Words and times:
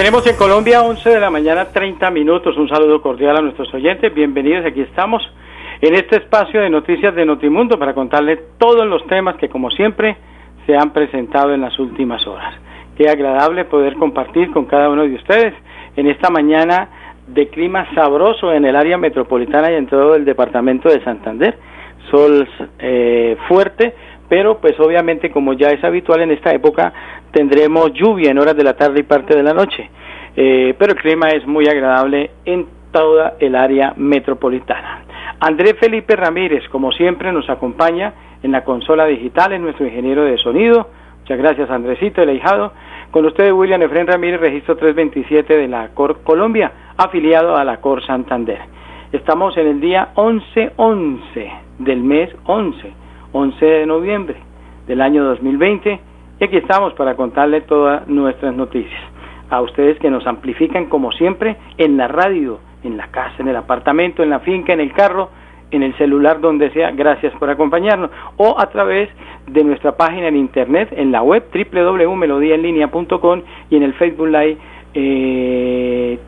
Tenemos 0.00 0.26
en 0.26 0.36
Colombia 0.36 0.80
11 0.80 1.10
de 1.10 1.20
la 1.20 1.28
mañana 1.28 1.66
30 1.66 2.10
minutos. 2.10 2.56
Un 2.56 2.70
saludo 2.70 3.02
cordial 3.02 3.36
a 3.36 3.42
nuestros 3.42 3.68
oyentes. 3.74 4.14
Bienvenidos. 4.14 4.64
Aquí 4.64 4.80
estamos 4.80 5.22
en 5.82 5.92
este 5.92 6.16
espacio 6.16 6.62
de 6.62 6.70
noticias 6.70 7.14
de 7.14 7.26
Notimundo 7.26 7.78
para 7.78 7.92
contarles 7.92 8.38
todos 8.56 8.86
los 8.86 9.06
temas 9.08 9.36
que 9.36 9.50
como 9.50 9.70
siempre 9.70 10.16
se 10.64 10.74
han 10.74 10.94
presentado 10.94 11.52
en 11.52 11.60
las 11.60 11.78
últimas 11.78 12.26
horas. 12.26 12.54
Qué 12.96 13.10
agradable 13.10 13.66
poder 13.66 13.96
compartir 13.96 14.50
con 14.52 14.64
cada 14.64 14.88
uno 14.88 15.02
de 15.02 15.16
ustedes 15.16 15.52
en 15.94 16.06
esta 16.06 16.30
mañana 16.30 16.88
de 17.26 17.48
clima 17.48 17.86
sabroso 17.94 18.54
en 18.54 18.64
el 18.64 18.76
área 18.76 18.96
metropolitana 18.96 19.70
y 19.70 19.74
en 19.74 19.86
todo 19.86 20.14
el 20.14 20.24
departamento 20.24 20.88
de 20.88 21.04
Santander. 21.04 21.58
Sol 22.10 22.48
eh, 22.78 23.36
fuerte, 23.48 23.94
pero 24.30 24.58
pues 24.58 24.78
obviamente 24.78 25.30
como 25.30 25.52
ya 25.54 25.70
es 25.70 25.82
habitual 25.82 26.22
en 26.22 26.30
esta 26.30 26.52
época 26.52 26.92
tendremos 27.32 27.92
lluvia 27.92 28.30
en 28.30 28.38
horas 28.38 28.56
de 28.56 28.62
la 28.62 28.74
tarde 28.74 29.00
y 29.00 29.02
parte 29.02 29.36
de 29.36 29.42
la 29.42 29.52
noche, 29.52 29.90
eh, 30.36 30.72
pero 30.78 30.92
el 30.92 30.98
clima 30.98 31.30
es 31.30 31.44
muy 31.46 31.66
agradable 31.66 32.30
en 32.44 32.66
toda 32.92 33.34
el 33.40 33.56
área 33.56 33.92
metropolitana. 33.96 35.02
Andrés 35.40 35.74
Felipe 35.80 36.14
Ramírez, 36.14 36.68
como 36.70 36.92
siempre, 36.92 37.32
nos 37.32 37.50
acompaña 37.50 38.12
en 38.42 38.52
la 38.52 38.62
consola 38.62 39.04
digital, 39.06 39.52
es 39.52 39.60
nuestro 39.60 39.86
ingeniero 39.86 40.24
de 40.24 40.38
sonido. 40.38 40.88
Muchas 41.20 41.38
gracias, 41.38 41.70
Andresito, 41.70 42.22
el 42.22 42.30
ahijado. 42.30 42.72
Con 43.10 43.26
usted, 43.26 43.52
William 43.52 43.82
Efren 43.82 44.06
Ramírez, 44.06 44.40
registro 44.40 44.76
327 44.76 45.56
de 45.56 45.68
la 45.68 45.88
COR 45.88 46.22
Colombia, 46.22 46.72
afiliado 46.96 47.56
a 47.56 47.64
la 47.64 47.78
COR 47.78 48.04
Santander. 48.06 48.60
Estamos 49.12 49.56
en 49.56 49.66
el 49.66 49.80
día 49.80 50.10
11-11 50.14 51.52
del 51.78 52.02
mes 52.02 52.30
11 52.44 52.99
11 53.32 53.64
de 53.64 53.86
noviembre 53.86 54.36
del 54.86 55.00
año 55.00 55.24
2020 55.24 56.00
y 56.40 56.44
aquí 56.44 56.56
estamos 56.56 56.94
para 56.94 57.16
contarles 57.16 57.66
todas 57.66 58.08
nuestras 58.08 58.54
noticias. 58.54 59.00
A 59.50 59.60
ustedes 59.60 59.98
que 59.98 60.10
nos 60.10 60.26
amplifican 60.26 60.86
como 60.86 61.12
siempre 61.12 61.56
en 61.76 61.96
la 61.96 62.08
radio, 62.08 62.60
en 62.82 62.96
la 62.96 63.08
casa, 63.08 63.34
en 63.38 63.48
el 63.48 63.56
apartamento, 63.56 64.22
en 64.22 64.30
la 64.30 64.40
finca, 64.40 64.72
en 64.72 64.80
el 64.80 64.92
carro, 64.92 65.28
en 65.70 65.82
el 65.82 65.94
celular, 65.98 66.40
donde 66.40 66.70
sea. 66.70 66.92
Gracias 66.92 67.34
por 67.34 67.50
acompañarnos. 67.50 68.10
O 68.36 68.56
a 68.58 68.70
través 68.70 69.10
de 69.48 69.64
nuestra 69.64 69.96
página 69.96 70.28
en 70.28 70.36
internet, 70.36 70.88
en 70.92 71.12
la 71.12 71.22
web 71.22 71.44
www.melodiaenlinea.com 71.52 73.42
y 73.68 73.76
en 73.76 73.82
el 73.82 73.92
Facebook 73.94 74.28
Live 74.28 74.56
eh, 74.94 76.18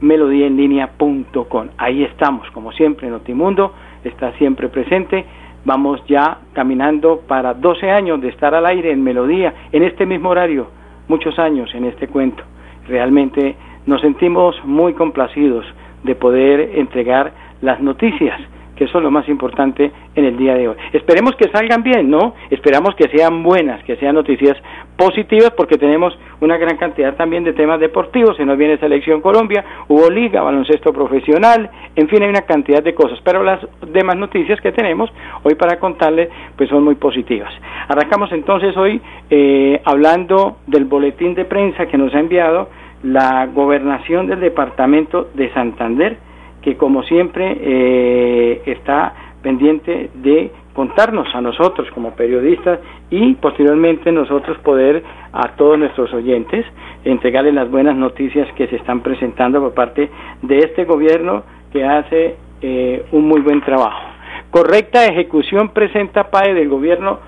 melodiaenlinea.com. 0.00 1.68
Ahí 1.78 2.02
estamos, 2.04 2.50
como 2.50 2.72
siempre, 2.72 3.08
Notimundo 3.08 3.72
está 4.04 4.32
siempre 4.32 4.68
presente 4.68 5.24
Vamos 5.64 6.02
ya 6.06 6.38
caminando 6.52 7.20
para 7.26 7.54
12 7.54 7.90
años 7.90 8.20
de 8.20 8.28
estar 8.28 8.54
al 8.54 8.66
aire 8.66 8.92
en 8.92 9.02
Melodía, 9.02 9.54
en 9.72 9.82
este 9.82 10.06
mismo 10.06 10.30
horario, 10.30 10.68
muchos 11.08 11.38
años 11.38 11.74
en 11.74 11.84
este 11.84 12.08
cuento. 12.08 12.42
Realmente 12.88 13.56
nos 13.86 14.00
sentimos 14.00 14.56
muy 14.64 14.94
complacidos 14.94 15.66
de 16.02 16.14
poder 16.14 16.78
entregar 16.78 17.32
las 17.60 17.80
noticias 17.80 18.40
que 18.80 18.86
eso 18.86 18.96
es 18.96 19.04
lo 19.04 19.10
más 19.10 19.28
importante 19.28 19.92
en 20.14 20.24
el 20.24 20.38
día 20.38 20.54
de 20.54 20.68
hoy. 20.68 20.76
Esperemos 20.94 21.36
que 21.36 21.50
salgan 21.50 21.82
bien, 21.82 22.08
¿no? 22.08 22.34
Esperamos 22.48 22.94
que 22.94 23.14
sean 23.14 23.42
buenas, 23.42 23.84
que 23.84 23.96
sean 23.96 24.14
noticias 24.14 24.56
positivas, 24.96 25.50
porque 25.54 25.76
tenemos 25.76 26.18
una 26.40 26.56
gran 26.56 26.78
cantidad 26.78 27.14
también 27.14 27.44
de 27.44 27.52
temas 27.52 27.78
deportivos. 27.78 28.38
Se 28.38 28.46
nos 28.46 28.56
viene 28.56 28.78
Selección 28.78 29.20
Colombia, 29.20 29.62
hubo 29.88 30.08
Liga, 30.08 30.40
baloncesto 30.40 30.94
profesional, 30.94 31.68
en 31.94 32.08
fin, 32.08 32.22
hay 32.22 32.30
una 32.30 32.40
cantidad 32.40 32.82
de 32.82 32.94
cosas. 32.94 33.18
Pero 33.22 33.42
las 33.42 33.60
demás 33.92 34.16
noticias 34.16 34.58
que 34.62 34.72
tenemos 34.72 35.12
hoy 35.42 35.56
para 35.56 35.78
contarles, 35.78 36.30
pues 36.56 36.70
son 36.70 36.82
muy 36.82 36.94
positivas. 36.94 37.52
Arrancamos 37.86 38.32
entonces 38.32 38.74
hoy 38.78 38.98
eh, 39.28 39.78
hablando 39.84 40.56
del 40.66 40.86
boletín 40.86 41.34
de 41.34 41.44
prensa 41.44 41.84
que 41.84 41.98
nos 41.98 42.14
ha 42.14 42.18
enviado 42.18 42.70
la 43.02 43.44
gobernación 43.44 44.26
del 44.26 44.40
departamento 44.40 45.28
de 45.34 45.52
Santander 45.52 46.29
que 46.62 46.76
como 46.76 47.02
siempre 47.02 47.56
eh, 47.60 48.62
está 48.66 49.14
pendiente 49.42 50.10
de 50.14 50.50
contarnos 50.74 51.34
a 51.34 51.40
nosotros 51.40 51.88
como 51.94 52.12
periodistas 52.12 52.78
y 53.10 53.34
posteriormente 53.34 54.12
nosotros 54.12 54.58
poder 54.58 55.02
a 55.32 55.56
todos 55.56 55.78
nuestros 55.78 56.12
oyentes 56.12 56.64
entregarles 57.04 57.54
las 57.54 57.70
buenas 57.70 57.96
noticias 57.96 58.48
que 58.54 58.66
se 58.68 58.76
están 58.76 59.00
presentando 59.00 59.60
por 59.60 59.74
parte 59.74 60.10
de 60.42 60.58
este 60.58 60.84
gobierno 60.84 61.42
que 61.72 61.84
hace 61.84 62.36
eh, 62.60 63.04
un 63.12 63.26
muy 63.26 63.40
buen 63.40 63.62
trabajo. 63.62 64.02
Correcta 64.50 65.06
ejecución 65.06 65.70
presenta 65.70 66.30
PAE 66.30 66.54
del 66.54 66.68
gobierno 66.68 67.18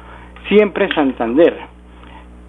siempre 0.49 0.93
Santander. 0.94 1.72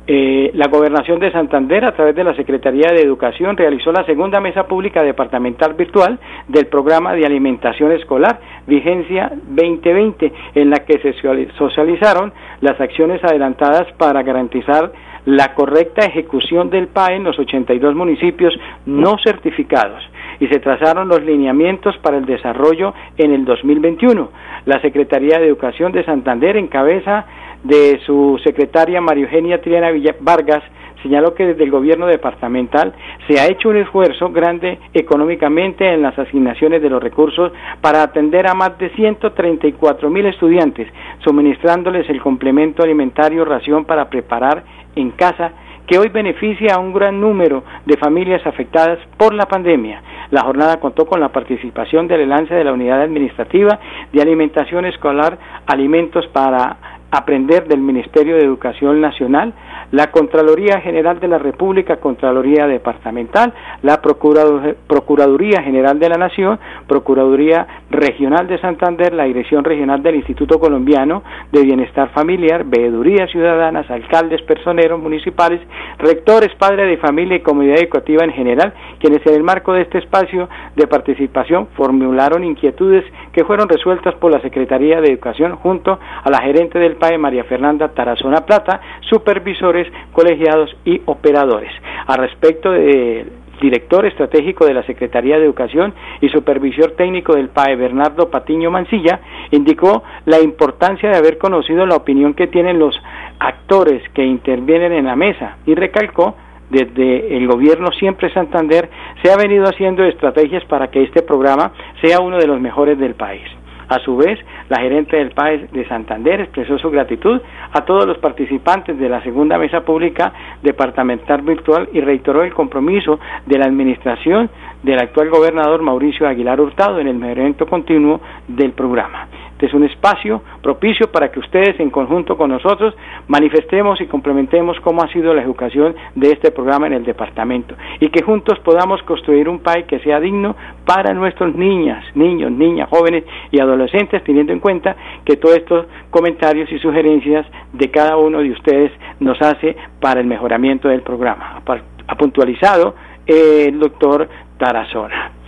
Eh, 0.05 0.51
la 0.55 0.67
Gobernación 0.67 1.19
de 1.19 1.31
Santander, 1.31 1.85
a 1.85 1.93
través 1.93 2.13
de 2.13 2.25
la 2.25 2.35
Secretaría 2.35 2.91
de 2.91 3.01
Educación, 3.01 3.55
realizó 3.55 3.93
la 3.93 4.05
segunda 4.05 4.41
mesa 4.41 4.67
pública 4.67 5.01
departamental 5.01 5.75
virtual 5.75 6.19
del 6.49 6.65
programa 6.67 7.13
de 7.13 7.25
alimentación 7.25 7.93
escolar 7.93 8.41
Vigencia 8.67 9.31
2020, 9.47 10.33
en 10.55 10.69
la 10.69 10.79
que 10.79 10.99
se 10.99 11.13
socializaron 11.57 12.33
las 12.59 12.81
acciones 12.81 13.23
adelantadas 13.23 13.93
para 13.93 14.23
garantizar 14.23 14.91
la 15.25 15.53
correcta 15.53 16.05
ejecución 16.05 16.69
del 16.69 16.87
PAE 16.87 17.15
en 17.15 17.23
los 17.23 17.39
82 17.39 17.95
municipios 17.95 18.53
no 18.85 19.15
certificados 19.23 20.03
y 20.43 20.47
se 20.47 20.59
trazaron 20.59 21.07
los 21.07 21.23
lineamientos 21.23 21.97
para 21.99 22.17
el 22.17 22.25
desarrollo 22.25 22.93
en 23.17 23.33
el 23.33 23.45
2021. 23.45 24.29
La 24.65 24.81
Secretaría 24.81 25.39
de 25.39 25.47
Educación 25.47 25.93
de 25.93 26.03
Santander 26.03 26.57
encabeza 26.57 27.25
de 27.63 28.01
su 28.05 28.37
secretaria 28.43 28.99
María 28.99 29.23
Eugenia 29.23 29.61
Triana 29.61 29.89
Vargas, 30.19 30.61
señaló 31.01 31.33
que 31.33 31.45
desde 31.45 31.63
el 31.63 31.71
gobierno 31.71 32.07
departamental 32.07 32.93
se 33.25 33.39
ha 33.39 33.47
hecho 33.47 33.69
un 33.69 33.77
esfuerzo 33.77 34.31
grande 34.31 34.79
económicamente 34.93 35.87
en 35.87 36.01
las 36.01 36.19
asignaciones 36.19 36.81
de 36.81 36.89
los 36.89 37.01
recursos 37.01 37.53
para 37.79 38.03
atender 38.03 38.45
a 38.45 38.53
más 38.53 38.77
de 38.79 38.89
134 38.89 40.09
mil 40.09 40.25
estudiantes, 40.25 40.89
suministrándoles 41.23 42.09
el 42.09 42.21
complemento 42.21 42.83
alimentario 42.83 43.45
ración 43.45 43.85
para 43.85 44.09
preparar 44.09 44.65
en 44.97 45.11
casa 45.11 45.53
que 45.87 45.97
hoy 45.97 46.09
beneficia 46.09 46.75
a 46.75 46.79
un 46.79 46.93
gran 46.93 47.19
número 47.19 47.63
de 47.85 47.97
familias 47.97 48.45
afectadas 48.45 48.99
por 49.17 49.33
la 49.33 49.45
pandemia. 49.45 50.01
La 50.31 50.41
jornada 50.41 50.79
contó 50.79 51.05
con 51.05 51.19
la 51.19 51.29
participación 51.29 52.07
del 52.07 52.27
lance 52.27 52.53
de 52.53 52.63
la 52.63 52.73
Unidad 52.73 53.01
Administrativa 53.01 53.79
de 54.11 54.21
Alimentación 54.21 54.85
Escolar, 54.85 55.37
Alimentos 55.67 56.25
para 56.27 56.77
aprender 57.11 57.67
del 57.67 57.79
Ministerio 57.79 58.35
de 58.35 58.43
Educación 58.43 58.99
Nacional, 58.99 59.53
la 59.93 60.09
Contraloría 60.09 60.81
General 60.81 61.19
de 61.19 61.27
la 61.27 61.37
República, 61.37 61.97
Contraloría 61.97 62.65
Departamental, 62.65 63.53
la 63.83 64.01
Procuraduría 64.01 65.61
General 65.61 65.99
de 65.99 66.09
la 66.09 66.17
Nación, 66.17 66.59
Procuraduría 66.87 67.67
Regional 67.91 68.47
de 68.47 68.57
Santander, 68.57 69.13
la 69.13 69.25
Dirección 69.25 69.63
Regional 69.63 70.01
del 70.01 70.15
Instituto 70.15 70.59
Colombiano 70.59 71.21
de 71.51 71.61
Bienestar 71.61 72.09
Familiar, 72.09 72.63
Veedurías 72.65 73.29
Ciudadanas, 73.29 73.87
alcaldes, 73.91 74.41
personeros 74.41 74.99
municipales, 74.99 75.61
rectores, 75.99 76.49
padres 76.55 76.87
de 76.89 76.97
familia 76.97 77.37
y 77.37 77.41
comunidad 77.41 77.77
educativa 77.77 78.25
en 78.25 78.33
general, 78.33 78.73
quienes 78.99 79.23
en 79.27 79.35
el 79.35 79.43
marco 79.43 79.73
de 79.73 79.83
este 79.83 79.99
espacio 79.99 80.49
de 80.75 80.87
participación 80.87 81.67
formularon 81.77 82.43
inquietudes 82.43 83.05
que 83.31 83.45
fueron 83.45 83.69
resueltas 83.69 84.15
por 84.15 84.31
la 84.31 84.41
Secretaría 84.41 85.01
de 85.01 85.11
Educación 85.11 85.55
junto 85.57 85.99
a 86.23 86.29
la 86.31 86.41
gerente 86.41 86.79
del 86.79 86.95
PAE, 86.95 87.19
María 87.19 87.43
Fernanda 87.43 87.89
Tarazona 87.89 88.43
Plata, 88.43 88.81
supervisores 89.01 89.82
colegiados 90.11 90.75
y 90.85 91.01
operadores. 91.05 91.71
A 92.07 92.17
respecto 92.17 92.71
del 92.71 93.31
director 93.61 94.05
estratégico 94.05 94.65
de 94.65 94.73
la 94.73 94.83
Secretaría 94.83 95.37
de 95.37 95.45
Educación 95.45 95.93
y 96.21 96.29
supervisor 96.29 96.91
técnico 96.91 97.35
del 97.35 97.49
PAE, 97.49 97.75
Bernardo 97.75 98.29
Patiño 98.29 98.71
Mancilla, 98.71 99.19
indicó 99.51 100.03
la 100.25 100.41
importancia 100.41 101.09
de 101.09 101.17
haber 101.17 101.37
conocido 101.37 101.85
la 101.85 101.95
opinión 101.95 102.33
que 102.33 102.47
tienen 102.47 102.79
los 102.79 102.99
actores 103.39 104.03
que 104.13 104.25
intervienen 104.25 104.91
en 104.91 105.05
la 105.05 105.15
mesa 105.15 105.57
y 105.65 105.75
recalcó 105.75 106.35
desde 106.69 107.37
el 107.37 107.47
gobierno 107.47 107.91
siempre 107.99 108.33
Santander 108.33 108.89
se 109.21 109.31
ha 109.31 109.37
venido 109.37 109.65
haciendo 109.65 110.03
estrategias 110.03 110.65
para 110.65 110.89
que 110.89 111.03
este 111.03 111.21
programa 111.21 111.71
sea 112.01 112.19
uno 112.19 112.37
de 112.37 112.47
los 112.47 112.59
mejores 112.59 112.97
del 112.97 113.15
país. 113.15 113.43
A 113.87 113.99
su 113.99 114.17
vez, 114.17 114.39
la 114.69 114.79
gerente 114.79 115.17
del 115.17 115.31
PAE 115.31 115.67
de 115.71 115.87
Santander 115.87 116.41
expresó 116.41 116.77
su 116.77 116.89
gratitud 116.89 117.41
a 117.71 117.81
todos 117.85 118.05
los 118.05 118.17
participantes 118.17 118.97
de 118.97 119.09
la 119.09 119.21
segunda 119.23 119.57
mesa 119.57 119.81
pública 119.81 120.33
departamental 120.61 121.41
virtual 121.41 121.89
y 121.93 122.01
reiteró 122.01 122.43
el 122.43 122.53
compromiso 122.53 123.19
de 123.45 123.57
la 123.57 123.65
administración 123.65 124.49
del 124.83 124.99
actual 124.99 125.29
gobernador 125.29 125.81
Mauricio 125.81 126.27
Aguilar 126.27 126.59
Hurtado 126.59 126.99
en 126.99 127.07
el 127.07 127.15
mejoramiento 127.15 127.65
continuo 127.65 128.21
del 128.47 128.71
programa. 128.71 129.27
Este 129.63 129.77
es 129.77 129.81
un 129.81 129.85
espacio 129.85 130.41
propicio 130.61 131.09
para 131.09 131.31
que 131.31 131.39
ustedes 131.39 131.79
en 131.79 131.89
conjunto 131.89 132.35
con 132.35 132.49
nosotros 132.49 132.93
manifestemos 133.29 134.01
y 134.01 134.07
complementemos 134.07 134.77
cómo 134.81 135.01
ha 135.01 135.07
sido 135.07 135.33
la 135.33 135.41
educación 135.41 135.95
de 136.15 136.31
este 136.31 136.51
programa 136.51 136.87
en 136.87 136.91
el 136.91 137.05
departamento 137.05 137.73
y 138.01 138.09
que 138.09 138.23
juntos 138.23 138.59
podamos 138.59 139.01
construir 139.03 139.47
un 139.47 139.59
país 139.59 139.85
que 139.85 139.99
sea 139.99 140.19
digno 140.19 140.57
para 140.85 141.13
nuestros 141.13 141.55
niñas, 141.55 142.03
niños, 142.13 142.51
niñas, 142.51 142.89
jóvenes 142.89 143.23
y 143.51 143.61
adolescentes, 143.61 144.21
teniendo 144.25 144.51
en 144.51 144.59
cuenta 144.59 144.97
que 145.23 145.37
todos 145.37 145.55
estos 145.55 145.85
comentarios 146.09 146.69
y 146.69 146.79
sugerencias 146.79 147.47
de 147.71 147.89
cada 147.89 148.17
uno 148.17 148.39
de 148.39 148.51
ustedes 148.51 148.91
nos 149.21 149.41
hace 149.41 149.77
para 150.01 150.19
el 150.19 150.27
mejoramiento 150.27 150.89
del 150.89 151.03
programa. 151.03 151.61
Ha 152.05 152.15
puntualizado 152.15 152.95
el 153.25 153.79
doctor 153.79 154.27
Tarazona. 154.57 155.42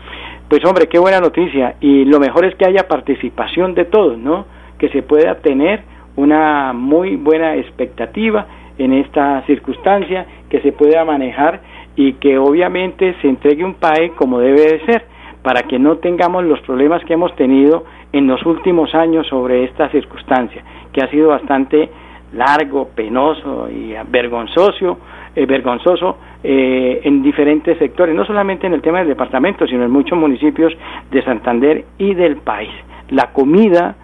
Pues 0.55 0.63
hombre, 0.63 0.87
qué 0.87 0.97
buena 0.97 1.19
noticia. 1.19 1.75
Y 1.81 2.05
lo 2.05 2.17
mejor 2.17 2.45
es 2.45 2.55
que 2.55 2.63
haya 2.63 2.87
participación 2.87 3.75
de 3.75 3.83
todos, 3.83 4.17
¿no? 4.17 4.45
Que 4.79 4.87
se 4.87 5.01
pueda 5.01 5.35
tener 5.39 5.81
una 6.15 6.71
muy 6.71 7.17
buena 7.17 7.57
expectativa 7.57 8.47
en 8.77 8.93
esta 8.93 9.41
circunstancia, 9.47 10.25
que 10.49 10.61
se 10.61 10.71
pueda 10.71 11.03
manejar 11.03 11.59
y 11.97 12.13
que 12.13 12.37
obviamente 12.37 13.17
se 13.21 13.27
entregue 13.27 13.65
un 13.65 13.73
PAE 13.73 14.11
como 14.11 14.39
debe 14.39 14.61
de 14.61 14.85
ser, 14.85 15.03
para 15.41 15.63
que 15.63 15.77
no 15.77 15.97
tengamos 15.97 16.45
los 16.45 16.61
problemas 16.61 17.03
que 17.03 17.15
hemos 17.15 17.35
tenido 17.35 17.83
en 18.13 18.25
los 18.25 18.41
últimos 18.45 18.95
años 18.95 19.27
sobre 19.27 19.65
esta 19.65 19.89
circunstancia, 19.89 20.63
que 20.93 21.01
ha 21.01 21.11
sido 21.11 21.27
bastante 21.27 21.89
largo, 22.33 22.89
penoso 22.95 23.69
y 23.69 23.93
vergonzoso, 24.07 24.99
eh, 25.35 25.45
vergonzoso 25.45 26.17
eh, 26.43 27.01
en 27.03 27.21
diferentes 27.21 27.77
sectores, 27.77 28.15
no 28.15 28.25
solamente 28.25 28.67
en 28.67 28.73
el 28.73 28.81
tema 28.81 28.99
del 28.99 29.09
departamento, 29.09 29.67
sino 29.67 29.83
en 29.83 29.91
muchos 29.91 30.17
municipios 30.17 30.73
de 31.11 31.23
Santander 31.23 31.85
y 31.97 32.13
del 32.13 32.37
país. 32.37 32.71
La 33.09 33.31
comida, 33.33 33.95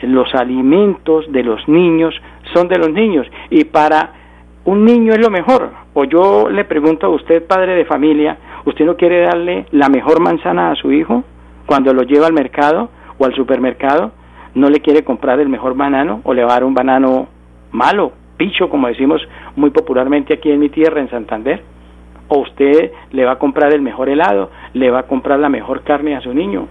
los 0.00 0.34
alimentos 0.34 1.30
de 1.30 1.42
los 1.42 1.66
niños 1.68 2.14
son 2.52 2.68
de 2.68 2.78
los 2.78 2.90
niños 2.90 3.26
y 3.50 3.64
para 3.64 4.10
un 4.64 4.84
niño 4.84 5.12
es 5.12 5.20
lo 5.20 5.30
mejor. 5.30 5.70
O 5.94 6.04
yo 6.04 6.48
le 6.50 6.64
pregunto 6.64 7.06
a 7.06 7.10
usted, 7.10 7.46
padre 7.46 7.74
de 7.74 7.84
familia, 7.84 8.38
¿usted 8.64 8.84
no 8.84 8.96
quiere 8.96 9.22
darle 9.22 9.66
la 9.72 9.88
mejor 9.88 10.20
manzana 10.20 10.70
a 10.70 10.76
su 10.76 10.92
hijo 10.92 11.24
cuando 11.66 11.92
lo 11.92 12.02
lleva 12.02 12.26
al 12.26 12.32
mercado 12.32 12.90
o 13.18 13.24
al 13.24 13.34
supermercado? 13.34 14.12
¿No 14.54 14.68
le 14.68 14.80
quiere 14.80 15.04
comprar 15.04 15.40
el 15.40 15.48
mejor 15.48 15.74
banano 15.76 16.20
o 16.24 16.34
le 16.34 16.42
va 16.42 16.50
a 16.50 16.54
dar 16.54 16.64
un 16.64 16.74
banano 16.74 17.28
malo, 17.72 18.12
picho, 18.36 18.68
como 18.68 18.88
decimos 18.88 19.20
muy 19.56 19.70
popularmente 19.70 20.34
aquí 20.34 20.50
en 20.50 20.60
mi 20.60 20.68
tierra, 20.68 21.00
en 21.00 21.10
Santander? 21.10 21.72
o 22.34 22.38
usted 22.38 22.92
le 23.10 23.26
va 23.26 23.32
a 23.32 23.38
comprar 23.38 23.74
el 23.74 23.82
mejor 23.82 24.08
helado, 24.08 24.50
le 24.72 24.90
va 24.90 25.00
a 25.00 25.02
comprar 25.02 25.38
la 25.38 25.50
mejor 25.50 25.82
carne 25.82 26.16
a 26.16 26.22
su 26.22 26.32
niño. 26.32 26.66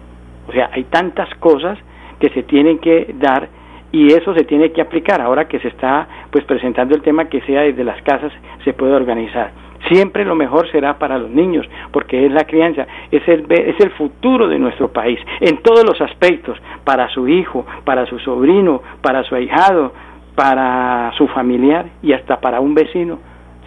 O 0.48 0.52
sea, 0.52 0.72
hay 0.74 0.86
tantas 0.86 1.30
cosas 1.36 1.78
que 2.20 2.30
se 2.30 2.42
tienen 2.42 2.80
que 2.80 3.14
dar 3.20 3.48
y 3.92 4.08
eso 4.08 4.34
se 4.34 4.44
tiene 4.44 4.72
que 4.72 4.82
aplicar 4.82 5.22
ahora 5.22 5.48
que 5.48 5.60
se 5.60 5.68
está 5.68 6.08
pues 6.32 6.46
presentando 6.46 6.96
el 6.96 7.04
tema 7.04 7.26
que 7.26 7.42
sea 7.42 7.62
desde 7.62 7.84
las 7.84 8.02
casas 8.02 8.34
se 8.64 8.74
puede 8.74 8.94
organizar. 8.94 9.52
Siempre 9.88 10.26
lo 10.26 10.34
mejor 10.34 10.68
será 10.72 10.98
para 10.98 11.20
los 11.20 11.30
niños, 11.30 11.68
porque 11.92 12.26
es 12.26 12.32
la 12.32 12.46
crianza, 12.46 12.88
es 13.12 13.28
el, 13.28 13.46
es 13.50 13.80
el 13.80 13.92
futuro 13.92 14.48
de 14.48 14.58
nuestro 14.58 14.92
país, 14.92 15.20
en 15.42 15.58
todos 15.58 15.84
los 15.84 16.00
aspectos, 16.02 16.58
para 16.84 17.10
su 17.10 17.28
hijo, 17.28 17.66
para 17.84 18.06
su 18.08 18.18
sobrino, 18.20 18.82
para 19.02 19.24
su 19.24 19.36
ahijado, 19.36 19.92
para 20.36 21.12
su 21.18 21.28
familiar 21.28 21.88
y 22.02 22.14
hasta 22.14 22.40
para 22.40 22.60
un 22.60 22.74
vecino. 22.74 23.20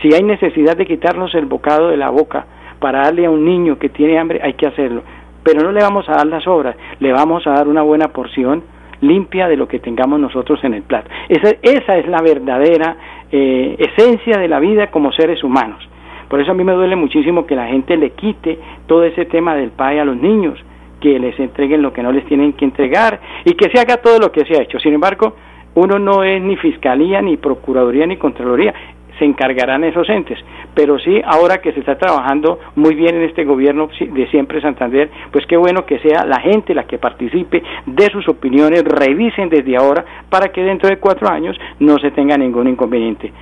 Si 0.02 0.12
hay 0.14 0.22
necesidad 0.22 0.76
de 0.76 0.86
quitarnos 0.86 1.34
el 1.34 1.46
bocado 1.46 1.88
de 1.88 1.96
la 1.96 2.10
boca 2.10 2.46
para 2.78 3.02
darle 3.02 3.26
a 3.26 3.30
un 3.30 3.44
niño 3.44 3.78
que 3.78 3.88
tiene 3.88 4.18
hambre, 4.18 4.40
hay 4.42 4.54
que 4.54 4.66
hacerlo. 4.66 5.02
Pero 5.42 5.62
no 5.62 5.72
le 5.72 5.80
vamos 5.80 6.08
a 6.08 6.12
dar 6.12 6.26
las 6.26 6.46
obras, 6.46 6.76
le 7.00 7.12
vamos 7.12 7.46
a 7.46 7.50
dar 7.50 7.68
una 7.68 7.82
buena 7.82 8.08
porción 8.08 8.62
limpia 9.00 9.48
de 9.48 9.56
lo 9.56 9.68
que 9.68 9.78
tengamos 9.78 10.18
nosotros 10.18 10.62
en 10.64 10.74
el 10.74 10.82
plato. 10.82 11.10
Esa, 11.28 11.54
esa 11.62 11.96
es 11.96 12.08
la 12.08 12.22
verdadera 12.22 12.96
eh, 13.30 13.76
esencia 13.78 14.38
de 14.38 14.48
la 14.48 14.60
vida 14.60 14.90
como 14.90 15.12
seres 15.12 15.44
humanos. 15.44 15.86
Por 16.28 16.40
eso 16.40 16.52
a 16.52 16.54
mí 16.54 16.64
me 16.64 16.72
duele 16.72 16.96
muchísimo 16.96 17.46
que 17.46 17.54
la 17.54 17.66
gente 17.66 17.96
le 17.96 18.10
quite 18.10 18.58
todo 18.86 19.04
ese 19.04 19.26
tema 19.26 19.54
del 19.54 19.70
PAE 19.70 20.00
a 20.00 20.04
los 20.04 20.16
niños, 20.16 20.58
que 21.00 21.18
les 21.18 21.38
entreguen 21.38 21.82
lo 21.82 21.92
que 21.92 22.02
no 22.02 22.12
les 22.12 22.24
tienen 22.24 22.54
que 22.54 22.64
entregar 22.64 23.20
y 23.44 23.52
que 23.54 23.68
se 23.70 23.78
haga 23.78 23.98
todo 23.98 24.18
lo 24.18 24.32
que 24.32 24.44
se 24.46 24.58
ha 24.58 24.62
hecho. 24.62 24.78
Sin 24.78 24.94
embargo, 24.94 25.36
uno 25.74 25.98
no 25.98 26.22
es 26.22 26.40
ni 26.40 26.56
fiscalía, 26.56 27.20
ni 27.20 27.36
procuraduría, 27.36 28.06
ni 28.06 28.16
contraloría 28.16 28.74
se 29.18 29.24
encargarán 29.24 29.84
esos 29.84 30.08
entes. 30.08 30.38
Pero 30.74 30.98
sí, 30.98 31.20
ahora 31.24 31.58
que 31.58 31.72
se 31.72 31.80
está 31.80 31.96
trabajando 31.96 32.58
muy 32.74 32.94
bien 32.94 33.16
en 33.16 33.22
este 33.22 33.44
gobierno 33.44 33.88
de 34.00 34.26
siempre 34.28 34.60
Santander, 34.60 35.10
pues 35.30 35.46
qué 35.46 35.56
bueno 35.56 35.86
que 35.86 35.98
sea 36.00 36.24
la 36.24 36.40
gente 36.40 36.74
la 36.74 36.84
que 36.84 36.98
participe 36.98 37.62
de 37.86 38.06
sus 38.10 38.28
opiniones, 38.28 38.82
revisen 38.84 39.48
desde 39.48 39.76
ahora 39.76 40.04
para 40.28 40.48
que 40.48 40.62
dentro 40.62 40.88
de 40.88 40.98
cuatro 40.98 41.28
años 41.30 41.56
no 41.78 41.98
se 41.98 42.10
tenga 42.10 42.36
ningún 42.36 42.68
inconveniente. 42.68 43.32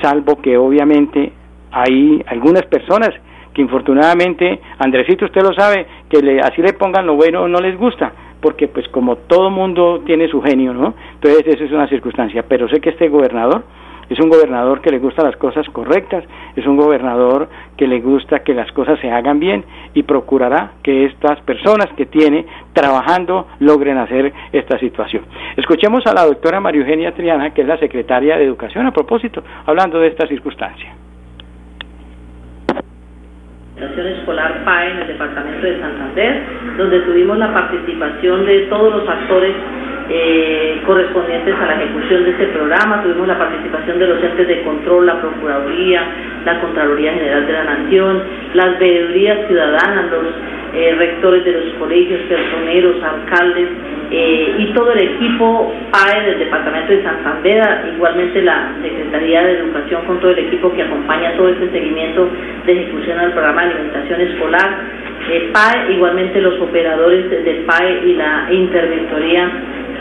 Salvo 0.00 0.36
que 0.40 0.56
obviamente 0.58 1.32
hay 1.70 2.22
algunas 2.26 2.64
personas 2.66 3.10
que 3.54 3.62
infortunadamente, 3.62 4.60
Andresito, 4.78 5.26
usted 5.26 5.42
lo 5.42 5.52
sabe, 5.54 5.86
que 6.08 6.22
le, 6.22 6.40
así 6.40 6.62
le 6.62 6.72
pongan 6.72 7.06
lo 7.06 7.16
bueno 7.16 7.46
no 7.48 7.60
les 7.60 7.76
gusta, 7.76 8.12
porque 8.42 8.68
pues 8.68 8.86
como 8.88 9.16
todo 9.16 9.50
mundo 9.50 10.02
tiene 10.04 10.28
su 10.28 10.42
genio, 10.42 10.74
¿no? 10.74 10.94
Entonces 11.14 11.46
esa 11.46 11.64
es 11.64 11.72
una 11.72 11.88
circunstancia, 11.88 12.44
pero 12.46 12.68
sé 12.68 12.80
que 12.80 12.90
este 12.90 13.08
gobernador 13.08 13.62
es 14.10 14.20
un 14.20 14.28
gobernador 14.28 14.82
que 14.82 14.90
le 14.90 14.98
gusta 14.98 15.22
las 15.22 15.36
cosas 15.36 15.66
correctas, 15.70 16.24
es 16.54 16.66
un 16.66 16.76
gobernador 16.76 17.48
que 17.78 17.86
le 17.86 18.00
gusta 18.00 18.40
que 18.40 18.52
las 18.52 18.70
cosas 18.72 18.98
se 19.00 19.10
hagan 19.10 19.40
bien 19.40 19.64
y 19.94 20.02
procurará 20.02 20.72
que 20.82 21.06
estas 21.06 21.40
personas 21.42 21.86
que 21.96 22.04
tiene 22.04 22.44
trabajando 22.74 23.46
logren 23.60 23.96
hacer 23.96 24.32
esta 24.52 24.78
situación. 24.78 25.24
Escuchemos 25.56 26.06
a 26.06 26.12
la 26.12 26.26
doctora 26.26 26.60
María 26.60 26.82
Eugenia 26.82 27.14
Triana, 27.14 27.54
que 27.54 27.62
es 27.62 27.66
la 27.66 27.78
secretaria 27.78 28.36
de 28.36 28.44
Educación, 28.44 28.86
a 28.86 28.92
propósito, 28.92 29.42
hablando 29.64 29.98
de 29.98 30.08
esta 30.08 30.26
circunstancia. 30.26 30.92
Escolar 33.90 34.64
PAE 34.64 34.90
en 34.90 34.98
el 34.98 35.06
departamento 35.08 35.66
de 35.66 35.80
Santander, 35.80 36.42
donde 36.76 37.00
tuvimos 37.00 37.38
la 37.38 37.52
participación 37.52 38.46
de 38.46 38.60
todos 38.70 38.94
los 38.94 39.08
actores 39.08 39.54
eh, 40.08 40.82
correspondientes 40.84 41.54
a 41.54 41.66
la 41.66 41.74
ejecución 41.74 42.24
de 42.24 42.30
este 42.30 42.46
programa. 42.46 43.02
Tuvimos 43.02 43.28
la 43.28 43.38
participación 43.38 43.98
de 43.98 44.06
los 44.06 44.22
entes 44.22 44.48
de 44.48 44.62
control, 44.62 45.06
la 45.06 45.20
Procuraduría, 45.20 46.02
la 46.44 46.60
Contraloría 46.60 47.14
General 47.14 47.46
de 47.46 47.52
la 47.52 47.64
Nación, 47.64 48.22
las 48.54 48.78
veedurías 48.78 49.46
ciudadanas, 49.46 50.10
los 50.10 50.24
eh, 50.74 50.94
rectores 50.96 51.44
de 51.44 51.52
los 51.52 51.74
colegios, 51.74 52.20
personeros, 52.22 53.02
alcaldes 53.02 53.68
eh, 54.10 54.54
y 54.58 54.66
todo 54.72 54.92
el 54.92 55.00
equipo 55.00 55.74
PAE 55.90 56.30
del 56.30 56.38
Departamento 56.38 56.92
de 56.92 57.02
Santander, 57.02 57.62
igualmente 57.94 58.42
la 58.42 58.74
Secretaría 58.82 59.42
de 59.42 59.52
Educación 59.58 60.04
con 60.06 60.20
todo 60.20 60.30
el 60.30 60.38
equipo 60.38 60.72
que 60.72 60.82
acompaña 60.82 61.36
todo 61.36 61.48
este 61.48 61.70
seguimiento 61.70 62.28
de 62.66 62.72
ejecución 62.72 63.18
del 63.18 63.32
programa 63.32 63.66
de 63.66 63.74
alimentación 63.74 64.20
escolar. 64.20 65.02
PAE, 65.52 65.92
igualmente 65.92 66.40
los 66.40 66.60
operadores 66.60 67.30
del 67.30 67.64
PAE 67.64 68.00
y 68.04 68.14
la 68.14 68.48
interventoría 68.50 69.50